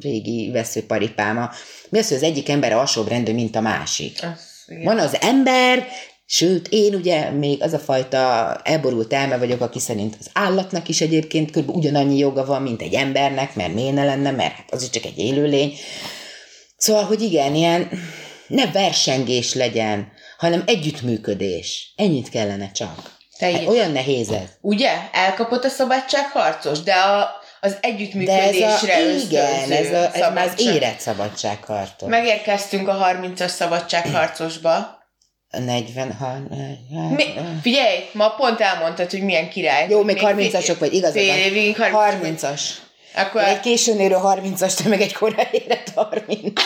[0.00, 1.50] régi veszőparipáma,
[1.88, 4.18] mi az, hogy az egyik ember alsóbb rendű, mint a másik.
[4.22, 5.86] Az, Van az ember,
[6.28, 11.00] Sőt, én ugye még az a fajta elborult elme vagyok, aki szerint az állatnak is
[11.00, 11.76] egyébként kb.
[11.76, 15.04] ugyanannyi joga van, mint egy embernek, mert miért ne lenne, mert hát az is csak
[15.04, 15.74] egy élőlény.
[16.76, 17.90] Szóval, hogy igen, ilyen
[18.46, 20.08] ne versengés legyen,
[20.38, 21.92] hanem együttműködés.
[21.96, 23.15] Ennyit kellene csak.
[23.38, 23.66] Te is.
[23.66, 24.48] olyan nehéz ez.
[24.60, 24.92] Ugye?
[25.12, 27.30] Elkapott a szabadságharcos, de a,
[27.60, 30.74] az De ez együttműködésre a, igen, ez, a, ez már az szabadság.
[30.74, 32.08] érett szabadságharcos.
[32.08, 35.04] Megérkeztünk a 30-as szabadságharcosba.
[35.50, 36.36] A 40, ha,
[37.14, 37.24] Mi,
[37.62, 39.86] figyelj, ma pont elmondtad, hogy milyen király.
[39.88, 42.60] Jó, még 30-asok vagy, igazad Fél évig 30 30-as.
[43.14, 46.62] Akkor Egy későn érő 30-as, te meg egy korai érett 30.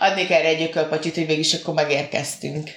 [0.00, 2.70] adnék erre egy ökölpacsit, hogy végig is akkor megérkeztünk.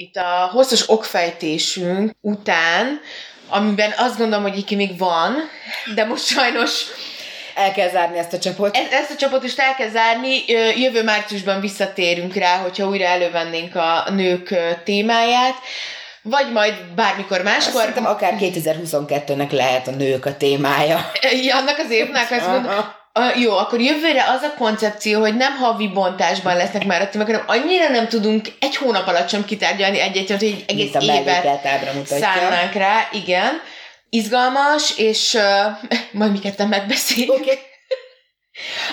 [0.00, 3.00] Itt a hosszas okfejtésünk után,
[3.48, 5.34] amiben azt gondolom, hogy iki még van,
[5.94, 6.84] de most sajnos
[7.54, 8.76] El kell zárni ezt a csapot.
[8.76, 10.44] E- ezt a csapatot is el kell zárni,
[10.76, 15.54] jövő márciusban visszatérünk rá, hogyha újra elővennénk a nők témáját,
[16.22, 17.80] vagy majd bármikor máskor.
[17.80, 21.10] Szerintem akár 2022-nek lehet a nők a témája.
[21.42, 22.97] Ja, annak az évnek azt mondom, Aha.
[23.12, 27.26] A, jó, akkor jövőre az a koncepció, hogy nem havi bontásban lesznek már a témák,
[27.26, 32.72] hanem annyira nem tudunk egy hónap alatt sem kitárgyalni egy-egyet, hogy egy egész évet szánnánk
[32.72, 33.60] rá, igen.
[34.10, 37.32] Izgalmas, és uh, majd mi ketten megbeszéljük.
[37.32, 37.58] Oké.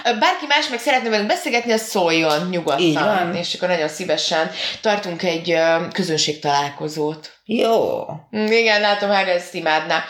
[0.03, 2.93] Ö, Bárki más meg szeretne velünk beszélgetni, az szóljon nyugodtan.
[2.93, 3.35] Van.
[3.35, 4.51] És akkor nagyon szívesen
[4.81, 7.31] tartunk egy ö, közönségtalálkozót.
[7.45, 8.03] Jó.
[8.37, 10.03] Mm, Igen, látom, hogy ezt imádná.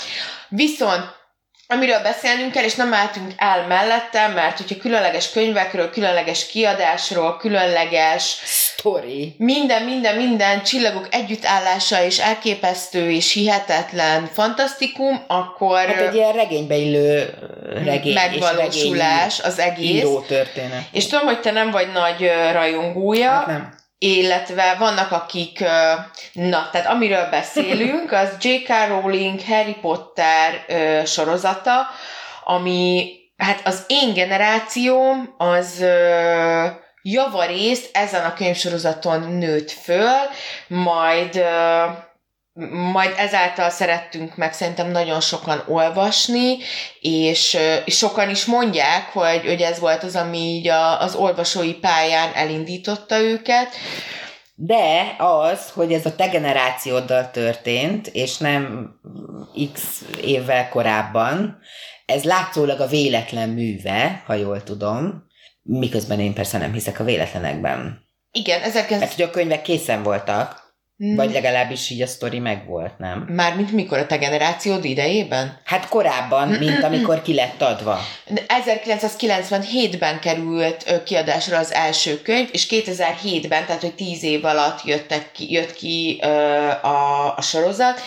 [0.50, 1.15] Viszont
[1.68, 8.38] amiről beszélnünk kell, és nem álltunk el mellette, mert hogyha különleges könyvekről, különleges kiadásról, különleges
[8.46, 9.36] Story.
[9.38, 16.76] minden, minden, minden csillagok együttállása és elképesztő és hihetetlen fantasztikum, akkor Hát egy ilyen regénybe
[16.76, 17.34] illő
[17.86, 19.88] regény megvalósulás az és egész.
[19.88, 20.82] regény író történet.
[20.92, 23.75] És tudom, hogy te nem vagy nagy rajongója, Hát nem.
[23.98, 25.60] Illetve vannak akik,
[26.34, 28.70] na, tehát amiről beszélünk, az J.K.
[28.88, 30.64] Rowling Harry Potter
[31.06, 31.88] sorozata,
[32.44, 35.86] ami, hát az én generációm, az
[37.02, 40.18] javarészt ezen a könyvsorozaton nőtt föl,
[40.68, 41.46] majd
[42.94, 46.58] majd ezáltal szerettünk meg szerintem nagyon sokan olvasni,
[47.00, 51.74] és, és sokan is mondják, hogy, hogy ez volt az, ami így a, az olvasói
[51.74, 53.76] pályán elindította őket.
[54.56, 58.90] De az, hogy ez a te generációddal történt, és nem
[59.74, 61.60] x évvel korábban,
[62.06, 65.24] ez látszólag a véletlen műve, ha jól tudom,
[65.62, 68.04] miközben én persze nem hiszek a véletlenekben.
[68.32, 70.65] Igen, ezek Mert hogy a könyvek készen voltak,
[70.98, 73.26] vagy legalábbis így a sztori megvolt, nem?
[73.30, 75.60] Mármint mikor a te generációd idejében?
[75.64, 78.00] Hát korábban, mint amikor ki lett adva.
[78.48, 85.52] 1997-ben került kiadásra az első könyv, és 2007-ben, tehát hogy 10 év alatt jöttek ki,
[85.52, 86.28] jött ki ö,
[86.82, 88.02] a, a sorozat,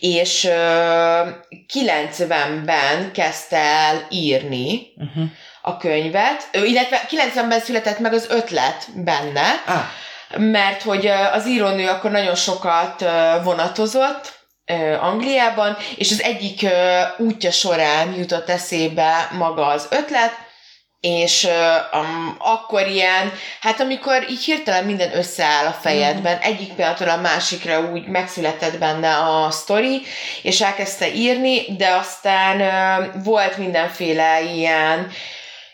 [0.00, 1.28] és ö,
[1.74, 5.24] 90-ben kezdte el írni Uh-huh.
[5.62, 9.82] a könyvet, illetve 90-ben született meg az ötlet benne, Ah,
[10.38, 13.04] mert hogy az írónő akkor nagyon sokat
[13.42, 14.40] vonatozott
[15.00, 16.66] Angliában, és az egyik
[17.18, 20.32] útja során jutott eszébe maga az ötlet,
[21.02, 21.48] és
[21.92, 27.80] um, akkor ilyen, hát amikor így hirtelen minden összeáll a fejedben, egyik pillanatról a másikra
[27.80, 30.02] úgy megszületett benne a sztori,
[30.42, 35.10] és elkezdte írni, de aztán ö, volt mindenféle ilyen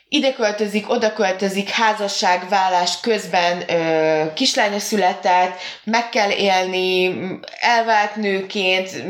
[0.08, 7.18] ide költözik, oda költözik, házasság, vállás közben ö, kislánya született, meg kell élni,
[7.60, 9.04] elvált nőként,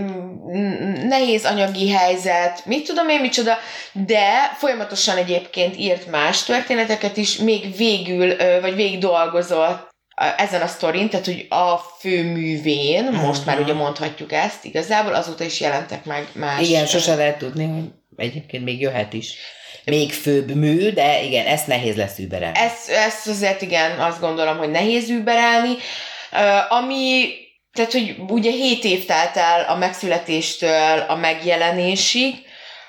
[1.09, 3.59] nehéz anyagi helyzet, mit tudom én micsoda,
[3.93, 9.87] de folyamatosan egyébként írt más történeteket is, még végül, ö, vagy végig dolgozott
[10.37, 15.61] ezen a sztorin, tehát hogy a főművén, most már ugye mondhatjuk ezt igazából, azóta is
[15.61, 16.69] jelentek meg más.
[16.69, 17.85] igen, sose lehet tudni, hogy
[18.17, 19.37] egyébként még jöhet is.
[19.85, 22.59] Még főbb mű, de igen, ezt nehéz lesz überelni.
[22.59, 25.77] Ezt, ezt azért igen, azt gondolom, hogy nehéz überelni.
[26.33, 27.31] Ö, ami,
[27.73, 32.35] tehát, hogy ugye 7 év telt el a megszületéstől a megjelenésig,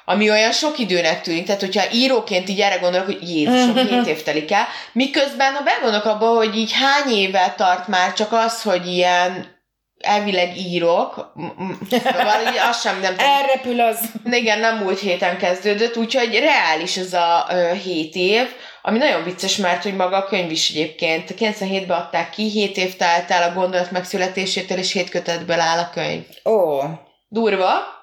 [0.06, 4.24] ami olyan sok időnek tűnik, tehát hogyha íróként így erre gondolok, hogy Jézusom, 7 év
[4.24, 8.88] telik el, miközben ha begondolok abba, hogy így hány éve tart már csak az, hogy
[8.88, 9.59] ilyen
[10.00, 14.00] elvileg írok, m- valahogy azt sem nem tudom, Elrepül az.
[14.32, 18.47] igen, nem múlt héten kezdődött, úgyhogy reális ez a ö, 7 év,
[18.82, 22.95] ami nagyon vicces, mert hogy maga a könyv is egyébként 97-ben adták ki, 7 év
[22.95, 26.24] telt el a gondolat megszületésétől, és 7 kötetből áll a könyv.
[26.45, 26.82] Ó,
[27.28, 27.97] Durva,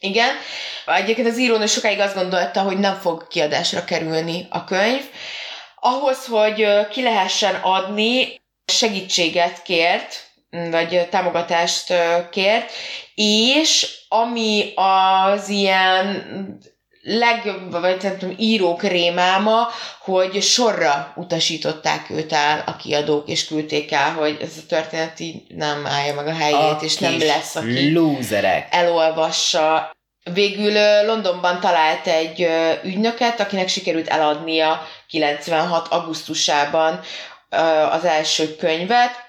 [0.00, 0.30] Igen.
[0.86, 5.02] Egyébként az író sokáig azt gondolta, hogy nem fog kiadásra kerülni a könyv.
[5.80, 10.30] Ahhoz, hogy ki lehessen adni, segítséget kért,
[10.70, 11.92] vagy támogatást
[12.30, 12.72] kért,
[13.14, 16.26] és ami az ilyen
[17.02, 19.68] leg, vagy nem tudom, írók rémáma,
[20.00, 25.42] hogy sorra utasították őt el a kiadók, és küldték el, hogy ez a történet így
[25.48, 28.66] nem állja meg a helyét, a és nem lesz, aki lúzerek.
[28.70, 29.90] elolvassa.
[30.32, 30.72] Végül
[31.06, 32.48] Londonban talált egy
[32.84, 35.88] ügynöket, akinek sikerült eladnia 96.
[35.88, 37.00] augusztusában
[37.90, 39.21] az első könyvet,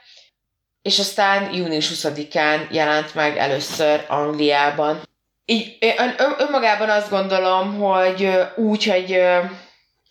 [0.84, 5.01] és aztán június 20-án jelent meg először Angliában.
[5.45, 9.21] Így ön, önmagában azt gondolom, hogy úgy, hogy,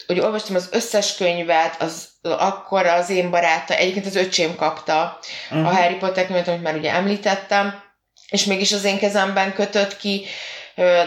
[0.06, 5.18] hogy olvastam az összes könyvet, az akkor az én baráta, egyébként az öcsém kapta
[5.50, 5.66] uh-huh.
[5.66, 5.80] a mhm.
[5.80, 7.82] Harry Potter könyvet, amit már ugye említettem,
[8.28, 10.24] és mégis az én kezemben kötött ki,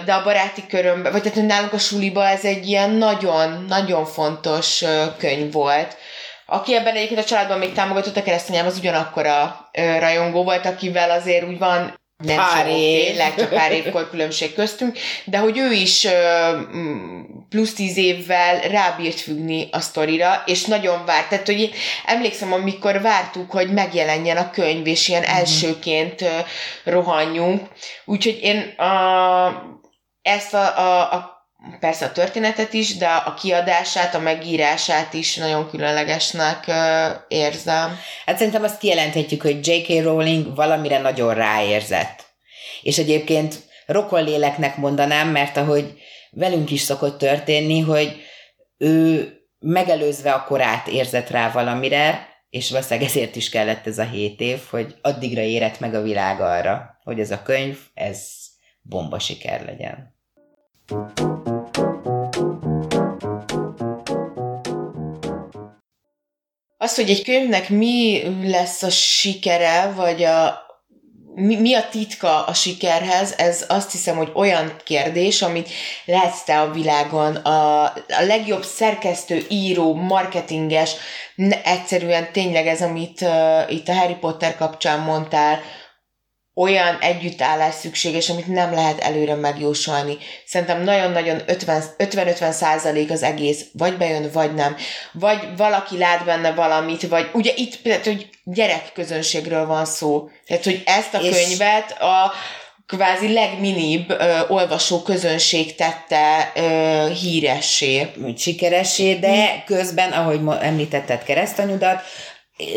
[0.05, 4.84] de a baráti körömben, vagy tehát nálunk a suliba ez egy ilyen nagyon-nagyon fontos
[5.18, 5.97] könyv volt
[6.46, 9.70] aki ebben egyébként a családban még támogatott a keresztanyám, az ugyanakkor a
[10.00, 13.06] rajongó volt, akivel azért úgy van nem pár év.
[13.06, 16.08] Tényleg, csak pár évkor különbség köztünk, de hogy ő is
[17.50, 21.30] plusz tíz évvel rábírt függni a sztorira, és nagyon várt.
[21.30, 21.72] Tehát, hogy én
[22.06, 25.36] emlékszem, amikor vártuk, hogy megjelenjen a könyv, és ilyen mm-hmm.
[25.36, 26.26] elsőként
[26.84, 27.68] rohanjunk.
[28.06, 29.80] Úgyhogy én a,
[30.22, 31.35] ezt a, a, a
[31.80, 36.72] persze a történetet is, de a kiadását, a megírását is nagyon különlegesnek
[37.28, 37.99] érzem.
[38.26, 40.03] Hát szerintem azt kijelenthetjük, hogy J.K.
[40.03, 42.24] Rowling valamire nagyon ráérzett.
[42.82, 43.55] És egyébként
[43.86, 45.93] rokonléleknek mondanám, mert ahogy
[46.32, 48.16] velünk is szokott történni, hogy
[48.78, 54.39] ő megelőzve a korát érzett rá valamire, és valószínűleg ezért is kellett ez a hét
[54.39, 58.28] év, hogy addigra érett meg a világ arra, hogy ez a könyv, ez
[58.82, 60.13] bomba siker legyen.
[60.88, 61.55] thank you
[66.86, 70.64] az, hogy egy könyvnek mi lesz a sikere, vagy a,
[71.36, 75.70] mi, mi a titka a sikerhez, ez azt hiszem, hogy olyan kérdés, amit
[76.06, 80.92] lehetsz te a világon, a, a legjobb szerkesztő, író, marketinges,
[81.64, 85.60] egyszerűen tényleg ez, amit uh, itt a Harry Potter kapcsán mondtál,
[86.56, 90.18] olyan együttállás szükséges, amit nem lehet előre megjósolni.
[90.45, 94.76] Szerintem nagyon-nagyon 50-50 százalék az egész, vagy bejön, vagy nem.
[95.12, 100.30] Vagy valaki lát benne valamit, vagy ugye itt például, hogy gyerekközönségről van szó.
[100.47, 101.30] Tehát, hogy ezt a És...
[101.30, 102.34] könyvet a
[102.88, 108.12] kvázi legminibb ö, olvasó közönség tette ö, híressé.
[108.38, 112.01] Sikeressé, de közben, ahogy említetted keresztanyudat,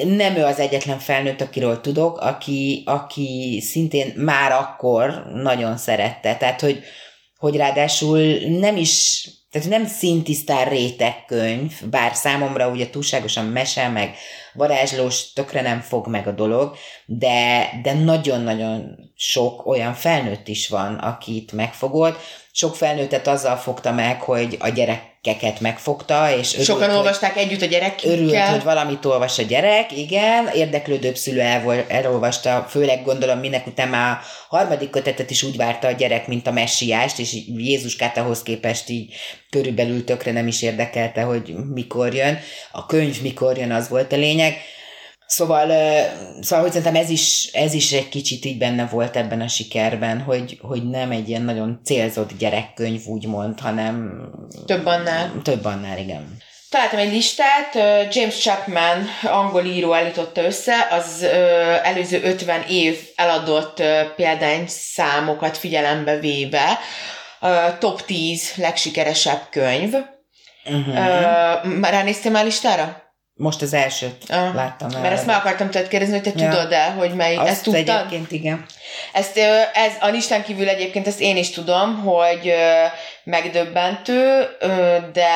[0.05, 6.37] nem ő az egyetlen felnőtt, akiről tudok, aki, aki szintén már akkor nagyon szerette.
[6.37, 6.83] Tehát, hogy,
[7.37, 8.21] hogy ráadásul
[8.59, 14.15] nem is, tehát nem szintisztán rétegkönyv, bár számomra ugye túlságosan mese, meg
[14.53, 16.77] varázslós, tökre nem fog meg a dolog,
[17.07, 22.19] de, de nagyon-nagyon sok olyan felnőtt is van, akit megfogott.
[22.53, 27.43] Sok felnőttet azzal fogta meg, hogy a gyerek gyerekeket megfogta, és örült, Sokan olvasták hogy,
[27.43, 28.11] együtt a gyerekekkel.
[28.11, 33.89] Örült, hogy valamit olvas a gyerek, igen, érdeklődőbb szülő el, elolvasta, főleg gondolom minek után
[33.89, 34.19] már
[34.51, 38.89] a harmadik kötetet is úgy várta a gyerek, mint a messiást, és Jézuskát ahhoz képest
[38.89, 39.15] így
[39.51, 42.39] körülbelül tökre nem is érdekelte, hogy mikor jön.
[42.73, 44.57] A könyv mikor jön, az volt a lényeg.
[45.29, 45.67] Szóval,
[46.41, 50.21] szóval hogy szerintem ez is, ez is egy kicsit így benne volt ebben a sikerben,
[50.21, 54.29] hogy, hogy nem egy ilyen nagyon célzott gyerekkönyv úgymond, hanem...
[54.67, 55.33] Több annál.
[55.43, 56.37] Több annál, igen.
[56.71, 57.75] Találtam egy listát,
[58.15, 61.23] James Chapman, angol író állította össze, az
[61.83, 63.83] előző 50 év eladott
[64.17, 66.79] példányszámokat figyelembe véve,
[67.79, 69.95] top 10 legsikeresebb könyv.
[70.65, 71.81] Uh-huh.
[71.81, 73.08] Ránéztél már listára?
[73.41, 75.01] Most az elsőt ah, láttam el.
[75.01, 76.51] Mert ezt meg akartam tőled kérdezni, hogy te ja.
[76.51, 77.89] tudod el, hogy mely, Azt ezt tudtad?
[77.89, 78.65] egyébként igen.
[79.13, 79.37] Ezt,
[79.73, 82.53] ez, a listán kívül egyébként ezt én is tudom, hogy
[83.25, 84.47] megdöbbentő,
[85.13, 85.29] de,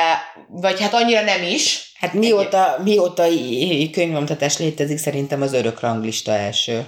[0.48, 1.92] vagy hát annyira nem is.
[2.00, 3.24] Hát mióta, mióta
[3.92, 6.86] könyvomtatás létezik, szerintem az örök ranglista első.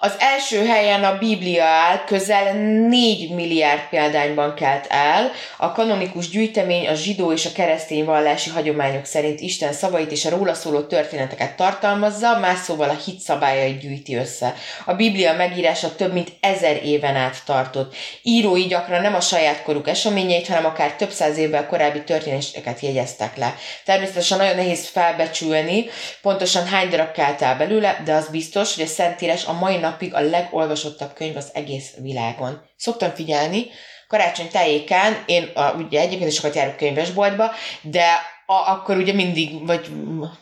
[0.00, 2.52] Az első helyen a Biblia áll, közel
[2.88, 5.30] 4 milliárd példányban kelt el.
[5.56, 10.30] A kanonikus gyűjtemény a zsidó és a keresztény vallási hagyományok szerint Isten szavait és a
[10.30, 14.54] róla szóló történeteket tartalmazza, más szóval a hit szabályait gyűjti össze.
[14.84, 17.94] A Biblia megírása több mint ezer éven át tartott.
[18.22, 23.36] Írói gyakran nem a saját koruk eseményeit, hanem akár több száz évvel korábbi történeteket jegyeztek
[23.36, 23.54] le.
[23.84, 25.86] Természetesen nagyon nehéz felbecsülni,
[26.22, 30.14] pontosan hány darab kelt el belőle, de az biztos, hogy a Szentírás a mai napig
[30.14, 32.62] a legolvasottabb könyv az egész világon.
[32.76, 33.66] Szoktam figyelni,
[34.08, 38.04] karácsony tájékán, én a, ugye egyébként is sokat járok könyvesboltba, de
[38.46, 39.90] a, akkor ugye mindig, vagy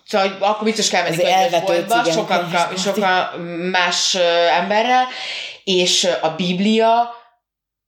[0.06, 3.36] szóval akkor biztos kell menni könyvesboltba, sokkal, sokkal
[3.70, 4.14] más
[4.58, 5.06] emberrel,
[5.64, 7.14] és a Biblia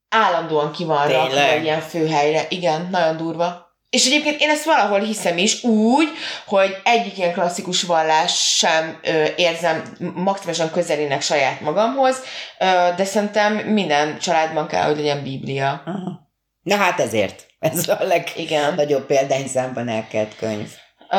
[0.09, 2.45] állandóan ki van rakva ilyen főhelyre.
[2.49, 3.68] Igen, nagyon durva.
[3.89, 6.07] És egyébként én ezt valahol hiszem is úgy,
[6.45, 12.15] hogy egyik ilyen klasszikus vallás sem ö, érzem maximálisan közelének saját magamhoz,
[12.59, 12.65] ö,
[12.95, 15.83] de szerintem minden családban kell, hogy legyen Biblia.
[15.85, 16.27] Aha.
[16.61, 17.47] Na hát ezért.
[17.59, 20.69] Ez a legnagyobb példányszámban elkelt könyv.
[21.09, 21.17] Ö,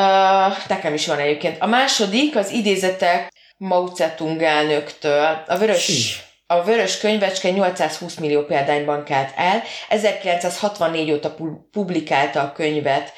[0.67, 1.61] nekem is van egyébként.
[1.61, 5.43] A második az idézetek Mao Zedong elnöktől.
[5.47, 5.87] A vörös...
[5.87, 11.35] Hű a Vörös Könyvecske 820 millió példányban kelt el, 1964 óta
[11.71, 13.13] publikálta a könyvet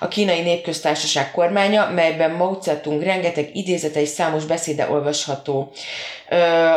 [0.00, 5.72] a kínai népköztársaság kormánya, melyben Mao Zedong rengeteg idézete és számos beszéde olvasható.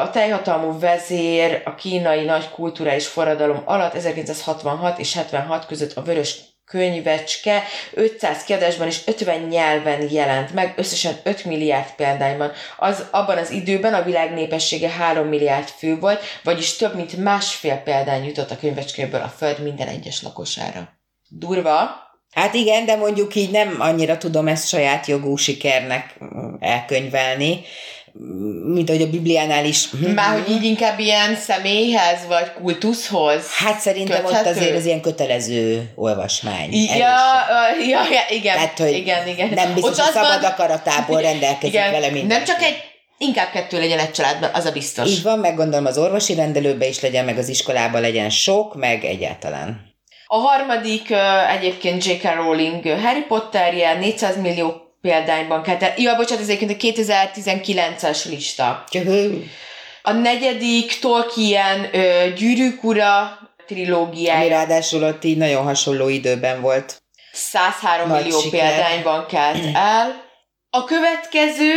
[0.01, 6.56] A teljhatalmú vezér a kínai nagy kulturális forradalom alatt 1966 és 76 között a Vörös
[6.67, 7.63] könyvecske
[7.93, 12.51] 500 kiadásban és 50 nyelven jelent meg, összesen 5 milliárd példányban.
[12.77, 17.75] Az abban az időben a világ népessége 3 milliárd fő volt, vagyis több mint másfél
[17.75, 20.89] példány jutott a könyvecskéből a föld minden egyes lakosára.
[21.29, 26.17] Durva, Hát igen, de mondjuk így nem annyira tudom ezt saját jogú sikernek
[26.59, 27.61] elkönyvelni,
[28.73, 29.89] mint ahogy a Bibliánál is.
[30.15, 34.49] Már hogy így inkább ilyen személyhez, vagy kultuszhoz Hát szerintem köthető?
[34.49, 36.73] ott azért az ilyen kötelező olvasmány.
[36.73, 36.97] Ja,
[37.89, 39.49] ja, ja, igen, Tehát, hogy igen, igen.
[39.49, 40.51] Nem biztos, hogy szabad van...
[40.51, 42.37] akaratából rendelkezik igen, vele minden.
[42.37, 42.75] Nem csak egy
[43.19, 45.09] Inkább kettő legyen egy családban, az a biztos.
[45.09, 49.03] Így van, meg gondolom az orvosi rendelőbe is legyen, meg az iskolában legyen sok, meg
[49.03, 49.95] egyáltalán.
[50.27, 51.13] A harmadik
[51.57, 52.35] egyébként J.K.
[52.35, 55.77] Rowling Harry Potterje, 400 millió példányban kell.
[55.77, 58.83] Tehát, ja, bocsánat, ez egyébként a 2019-es lista.
[60.01, 64.39] A negyedik Tolkien ö, Gyűrűk ura trilógiája.
[64.39, 67.01] Ami ráadásul ott így nagyon hasonló időben volt.
[67.31, 68.59] 103 Nagy millió siker.
[68.59, 70.25] példányban kelt el.
[70.69, 71.73] A következő...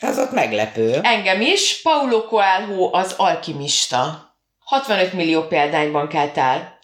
[0.00, 0.98] Az ott meglepő.
[1.02, 1.82] Engem is.
[1.82, 4.34] Paulo Coelho az alkimista.
[4.58, 6.75] 65 millió példányban kelt el.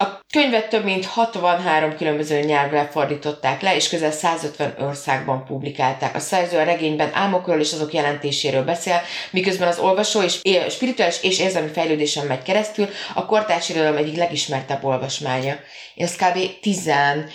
[0.00, 6.14] A könyvet több mint 63 különböző nyelvre fordították le, és közel 150 országban publikálták.
[6.14, 11.38] A szerző a regényben álmokról és azok jelentéséről beszél, miközben az olvasó és spirituális és
[11.38, 15.54] érzelmi fejlődésen megy keresztül, a kortárs irodalom egyik legismertebb olvasmánya.
[15.94, 16.38] Én ezt kb.
[16.62, 17.26] 11-2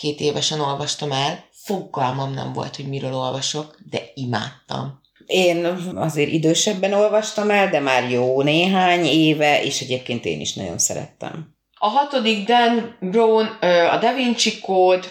[0.00, 5.00] évesen olvastam el, fogalmam nem volt, hogy miről olvasok, de imádtam.
[5.26, 10.78] Én azért idősebben olvastam el, de már jó néhány éve, és egyébként én is nagyon
[10.78, 11.56] szerettem.
[11.78, 13.46] A hatodik Dan Brown,
[13.90, 15.06] a Da Vinci Code,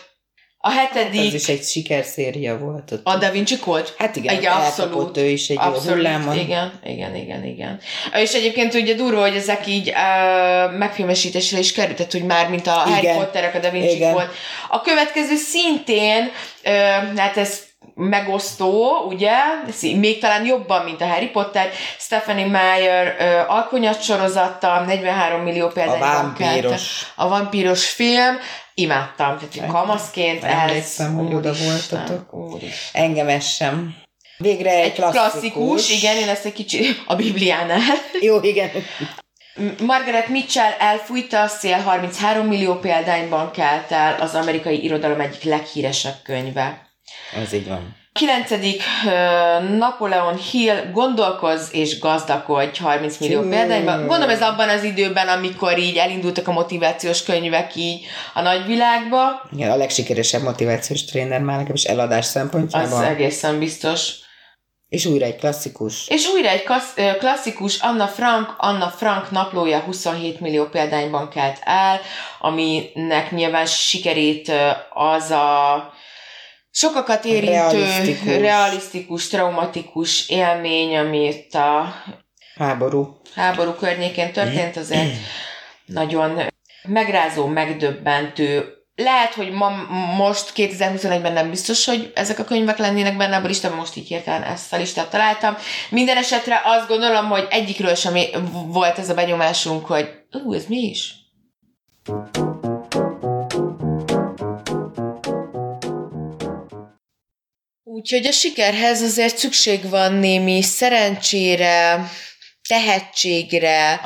[0.59, 1.19] a hetedik...
[1.19, 2.91] Hát az is egy sikerszéria volt.
[2.91, 3.01] Ott.
[3.03, 3.87] A Da Vinci Code?
[3.97, 5.17] Hát igen, igen abszolút.
[5.17, 6.37] ő is egy abszolút, jó hullámon.
[6.37, 7.79] Igen, igen, igen, igen.
[8.13, 12.83] És egyébként ugye durva, hogy ezek így uh, megfilmesítésre is kerültek, hogy már mint a
[12.87, 12.93] igen.
[12.93, 14.13] Harry Potterek, a Da Vinci igen.
[14.13, 14.29] Code.
[14.69, 16.31] A következő szintén,
[16.63, 17.66] uh, hát ez
[17.97, 19.33] megosztó, ugye,
[19.81, 26.09] még talán jobban, mint a Harry Potter, Stephanie Meyer uh, alkonyat sorozata, 43 millió példányban
[26.09, 27.11] A vámpíros.
[27.15, 28.37] A vampíros film,
[28.73, 30.43] imádtam, tehát kamaszként.
[30.43, 32.59] Emlékszem, hogy oda voltatok.
[32.91, 33.95] Engem ez sem.
[34.37, 35.29] Végre egy, egy klasszikus.
[35.31, 35.89] klasszikus.
[35.89, 37.79] Igen, én ezt egy kicsi a Bibliánál.
[38.21, 38.69] Jó, igen.
[39.79, 46.15] Margaret Mitchell elfújta a szél 33 millió példányban kelt el az amerikai irodalom egyik leghíresebb
[46.23, 46.86] könyve.
[47.35, 47.95] Ez így van.
[48.13, 48.83] Kilencedik
[49.77, 53.97] Napoleon Hill gondolkoz és gazdagodj 30 millió példányban.
[53.97, 59.41] Gondolom ez abban az időben, amikor így elindultak a motivációs könyvek így a nagyvilágba.
[59.51, 62.97] Igen, a legsikeresebb motivációs tréner már nekem is eladás szempontjából.
[62.97, 64.11] Az egészen biztos.
[64.89, 66.07] És újra egy klasszikus.
[66.07, 66.63] És újra egy
[67.19, 71.99] klasszikus, Anna Frank, Anna Frank naplója 27 millió példányban kelt el,
[72.39, 74.51] aminek nyilván sikerét
[74.93, 75.93] az a
[76.77, 78.37] sokakat érintő, realisztikus.
[78.37, 81.93] realisztikus, traumatikus élmény, amit a
[82.55, 85.09] háború, háború környékén történt, azért
[85.85, 86.41] nagyon
[86.83, 89.69] megrázó, megdöbbentő, lehet, hogy ma,
[90.17, 94.43] most 2021-ben nem biztos, hogy ezek a könyvek lennének benne a listában, most így hirtelen
[94.43, 95.55] ezt a listát találtam.
[95.89, 98.13] Minden esetre azt gondolom, hogy egyikről sem
[98.67, 101.15] volt ez a benyomásunk, hogy ú, ez mi is?
[107.97, 112.09] Úgyhogy a sikerhez azért szükség van némi szerencsére,
[112.67, 114.01] tehetségre,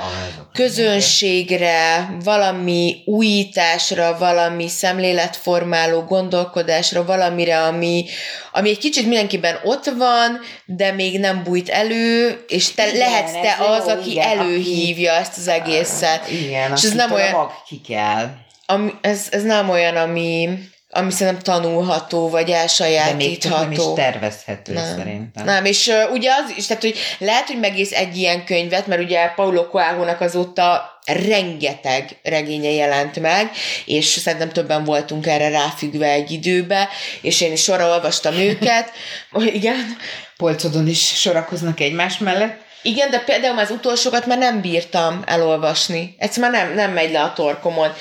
[0.53, 8.05] közönségre, valami újításra, valami szemléletformáló gondolkodásra, valamire, ami,
[8.51, 13.31] ami egy kicsit mindenkiben ott van, de még nem bújt elő, és te igen, lehetsz
[13.31, 16.29] te az, jó, aki igen, előhívja aki, ezt az egészet.
[16.29, 17.51] Igen, és ez nem olyan...
[17.67, 18.29] ki kell.
[18.65, 20.49] Ami, ez, ez nem olyan, ami
[20.93, 23.59] ami szerintem tanulható, vagy elsajátítható.
[23.59, 24.95] De még nem is tervezhető nem.
[24.97, 25.45] szerintem.
[25.45, 29.01] Nem, és uh, ugye az is, tehát hogy lehet, hogy megész egy ilyen könyvet, mert
[29.01, 33.51] ugye Paulo Coelho-nak azóta rengeteg regénye jelent meg,
[33.85, 36.89] és szerintem többen voltunk erre ráfüggve egy időbe,
[37.21, 38.91] és én is sorra olvastam őket.
[39.53, 39.97] Igen.
[40.37, 42.59] Polcodon is sorakoznak egymás mellett.
[42.81, 46.15] Igen, de például az utolsókat már nem bírtam elolvasni.
[46.17, 47.93] Egyszerűen már nem, nem megy le a torkomon.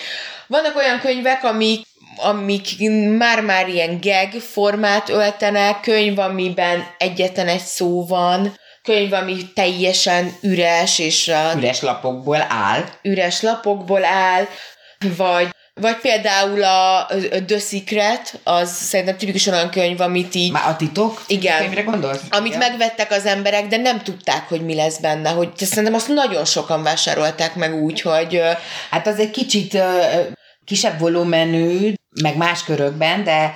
[0.47, 1.87] Vannak olyan könyvek, amik
[2.23, 2.67] amik
[3.19, 10.99] már-már ilyen gag formát öltenek, könyv, amiben egyetlen egy szó van, könyv, ami teljesen üres,
[10.99, 11.53] és a...
[11.57, 12.85] Üres lapokból áll.
[13.03, 14.47] Üres lapokból áll,
[15.17, 15.49] vagy
[15.81, 17.07] vagy például a
[17.47, 20.53] The Secret, az szerintem tipikusan olyan könyv, amit így...
[20.53, 21.23] Már a titok?
[21.27, 21.59] Igen.
[21.59, 22.21] Könyvre gondolsz?
[22.31, 22.69] Amit igen.
[22.69, 25.31] megvettek az emberek, de nem tudták, hogy mi lesz benne.
[25.31, 28.43] Hogy szerintem azt nagyon sokan vásárolták meg úgy, hogy...
[28.91, 29.79] Hát az egy kicsit
[30.71, 31.93] kisebb volumenű,
[32.23, 33.55] meg más körökben, de,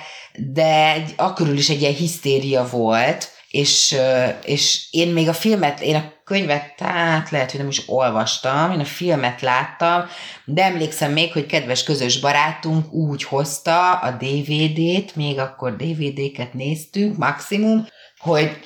[0.53, 3.95] de egy, akkor is egy ilyen hisztéria volt, és,
[4.43, 8.79] és én még a filmet, én a könyvet, tehát lehet, hogy nem is olvastam, én
[8.79, 10.05] a filmet láttam,
[10.45, 17.17] de emlékszem még, hogy kedves közös barátunk úgy hozta a DVD-t, még akkor DVD-ket néztünk,
[17.17, 17.87] maximum,
[18.17, 18.59] hogy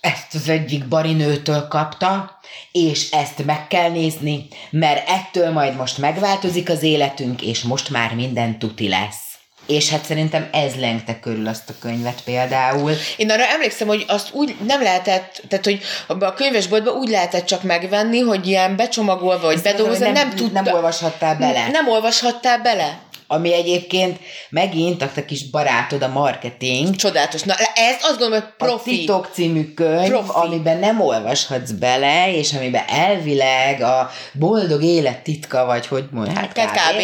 [0.00, 2.40] ezt az egyik barinőtől kapta,
[2.72, 8.14] és ezt meg kell nézni, mert ettől majd most megváltozik az életünk, és most már
[8.14, 9.30] minden tuti lesz.
[9.66, 12.92] És hát szerintem ez lengte körül azt a könyvet például.
[13.16, 17.62] Én arra emlékszem, hogy azt úgy nem lehetett, tehát hogy a könyvesboltban úgy lehetett csak
[17.62, 20.60] megvenni, hogy ilyen becsomagolva, vagy bedolgozva, nem, nem tudta.
[20.60, 21.60] Nem olvashattál bele.
[21.60, 22.98] Nem, nem olvashattál bele
[23.32, 24.18] ami egyébként
[24.50, 26.96] megint a kis barátod a marketing.
[26.96, 27.42] Csodálatos.
[27.42, 28.90] Na, ez azt gondolom, hogy profi.
[28.90, 30.30] A Titok című könyv, profi.
[30.32, 36.70] amiben nem olvashatsz bele, és amiben elvileg a boldog élet titka, vagy hogy mondják, hát
[36.70, 36.76] kb.
[36.76, 37.02] kb.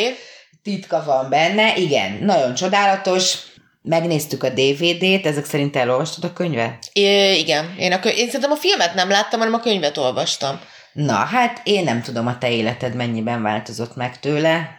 [0.63, 3.39] Titka van benne, igen, nagyon csodálatos,
[3.83, 6.91] Megnéztük a DVD-t, ezek szerint elolvastad a könyvet?
[6.93, 10.61] É, igen, én, a könyv, én szerintem a filmet nem láttam, hanem a könyvet olvastam.
[10.93, 14.78] Na, hát én nem tudom, a te életed mennyiben változott meg tőle.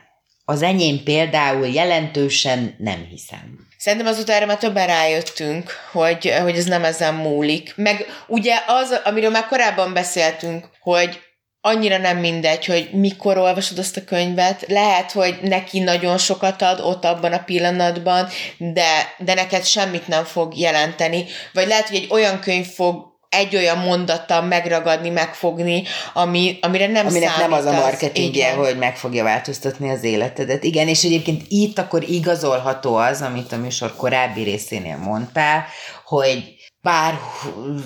[0.50, 3.68] Az enyém például jelentősen nem hiszem.
[3.78, 7.74] Szerintem azután erre már többen rájöttünk, hogy, hogy ez nem ezen múlik.
[7.76, 11.20] Meg ugye az, amiről már korábban beszéltünk, hogy
[11.62, 14.66] annyira nem mindegy, hogy mikor olvasod azt a könyvet.
[14.68, 18.28] Lehet, hogy neki nagyon sokat ad ott abban a pillanatban,
[18.58, 21.26] de, de neked semmit nem fog jelenteni.
[21.54, 27.06] Vagy lehet, hogy egy olyan könyv fog egy olyan mondattal megragadni, megfogni, ami, amire nem
[27.06, 30.64] Aminek nem az a marketingje, hogy meg fogja változtatni az életedet.
[30.64, 35.66] Igen, és egyébként itt akkor igazolható az, amit a műsor korábbi részénél mondtál,
[36.06, 37.20] hogy bár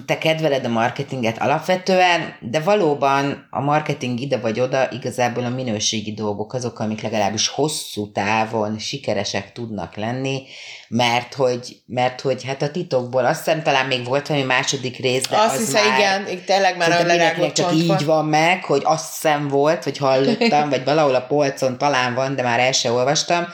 [0.06, 6.14] te kedveled a marketinget alapvetően, de valóban a marketing ide vagy oda igazából a minőségi
[6.14, 10.44] dolgok azok, amik legalábbis hosszú távon sikeresek tudnak lenni,
[10.88, 15.28] mert hogy, mert hogy hát a titokból azt hiszem talán még volt valami második rész,
[15.28, 18.82] de azt az hiszem, már, igen, tényleg már a lerágott csak így van meg, hogy
[18.86, 22.92] azt hiszem volt, vagy hallottam, vagy valahol a polcon talán van, de már el se
[22.92, 23.46] olvastam,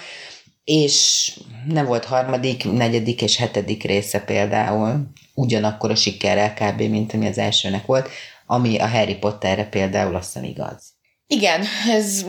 [0.64, 1.32] és
[1.68, 6.82] nem volt harmadik, negyedik és hetedik része például ugyanakkor a sikerrel kb.
[6.82, 8.10] mint ami az elsőnek volt,
[8.46, 10.98] ami a Harry Potterre például azt hiszem igaz.
[11.28, 12.26] Igen, ez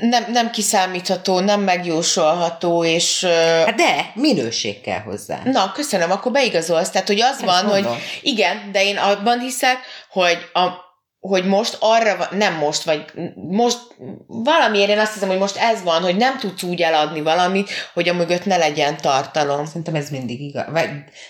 [0.00, 3.24] nem, nem kiszámítható, nem megjósolható, és...
[3.64, 5.40] Hát de, minőség kell hozzá.
[5.44, 6.90] Na, köszönöm, akkor beigazolsz.
[6.90, 7.92] Tehát, hogy az Ezt van, mondom.
[7.92, 9.78] hogy igen, de én abban hiszek,
[10.10, 10.87] hogy a,
[11.20, 13.04] hogy most arra nem most, vagy
[13.34, 13.78] most
[14.26, 18.08] valamiért én azt hiszem, hogy most ez van, hogy nem tudsz úgy eladni valamit, hogy
[18.08, 19.66] a mögött ne legyen tartalom.
[19.66, 20.66] Szerintem ez mindig igaz.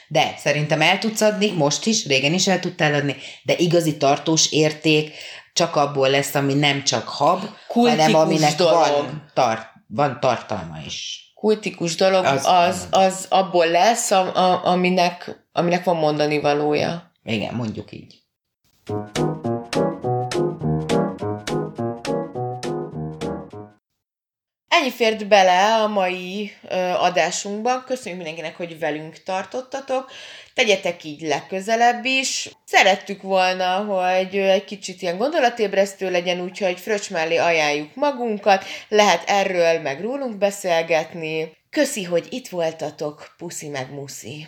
[0.09, 4.53] De szerintem el tudsz adni, most is, régen is el tudtál adni, de igazi tartós
[4.53, 5.13] érték
[5.53, 8.75] csak abból lesz, ami nem csak hab, Kultikus hanem aminek dolog.
[8.75, 11.27] van, tart, van tartalma is.
[11.35, 17.13] Kultikus dolog az, az, az abból lesz, a, a, aminek, aminek van mondani valója.
[17.23, 18.15] Igen, mondjuk így.
[24.81, 27.85] Ennyi fért bele a mai ö, adásunkban.
[27.87, 30.11] Köszönjük mindenkinek, hogy velünk tartottatok.
[30.55, 32.51] Tegyetek így legközelebb is.
[32.65, 38.65] Szerettük volna, hogy egy kicsit ilyen gondolatébresztő legyen, úgyhogy fröccs mellé ajánljuk magunkat.
[38.89, 41.53] Lehet erről meg rólunk beszélgetni.
[41.71, 43.35] Köszi, hogy itt voltatok.
[43.39, 44.47] Puszi meg muszi.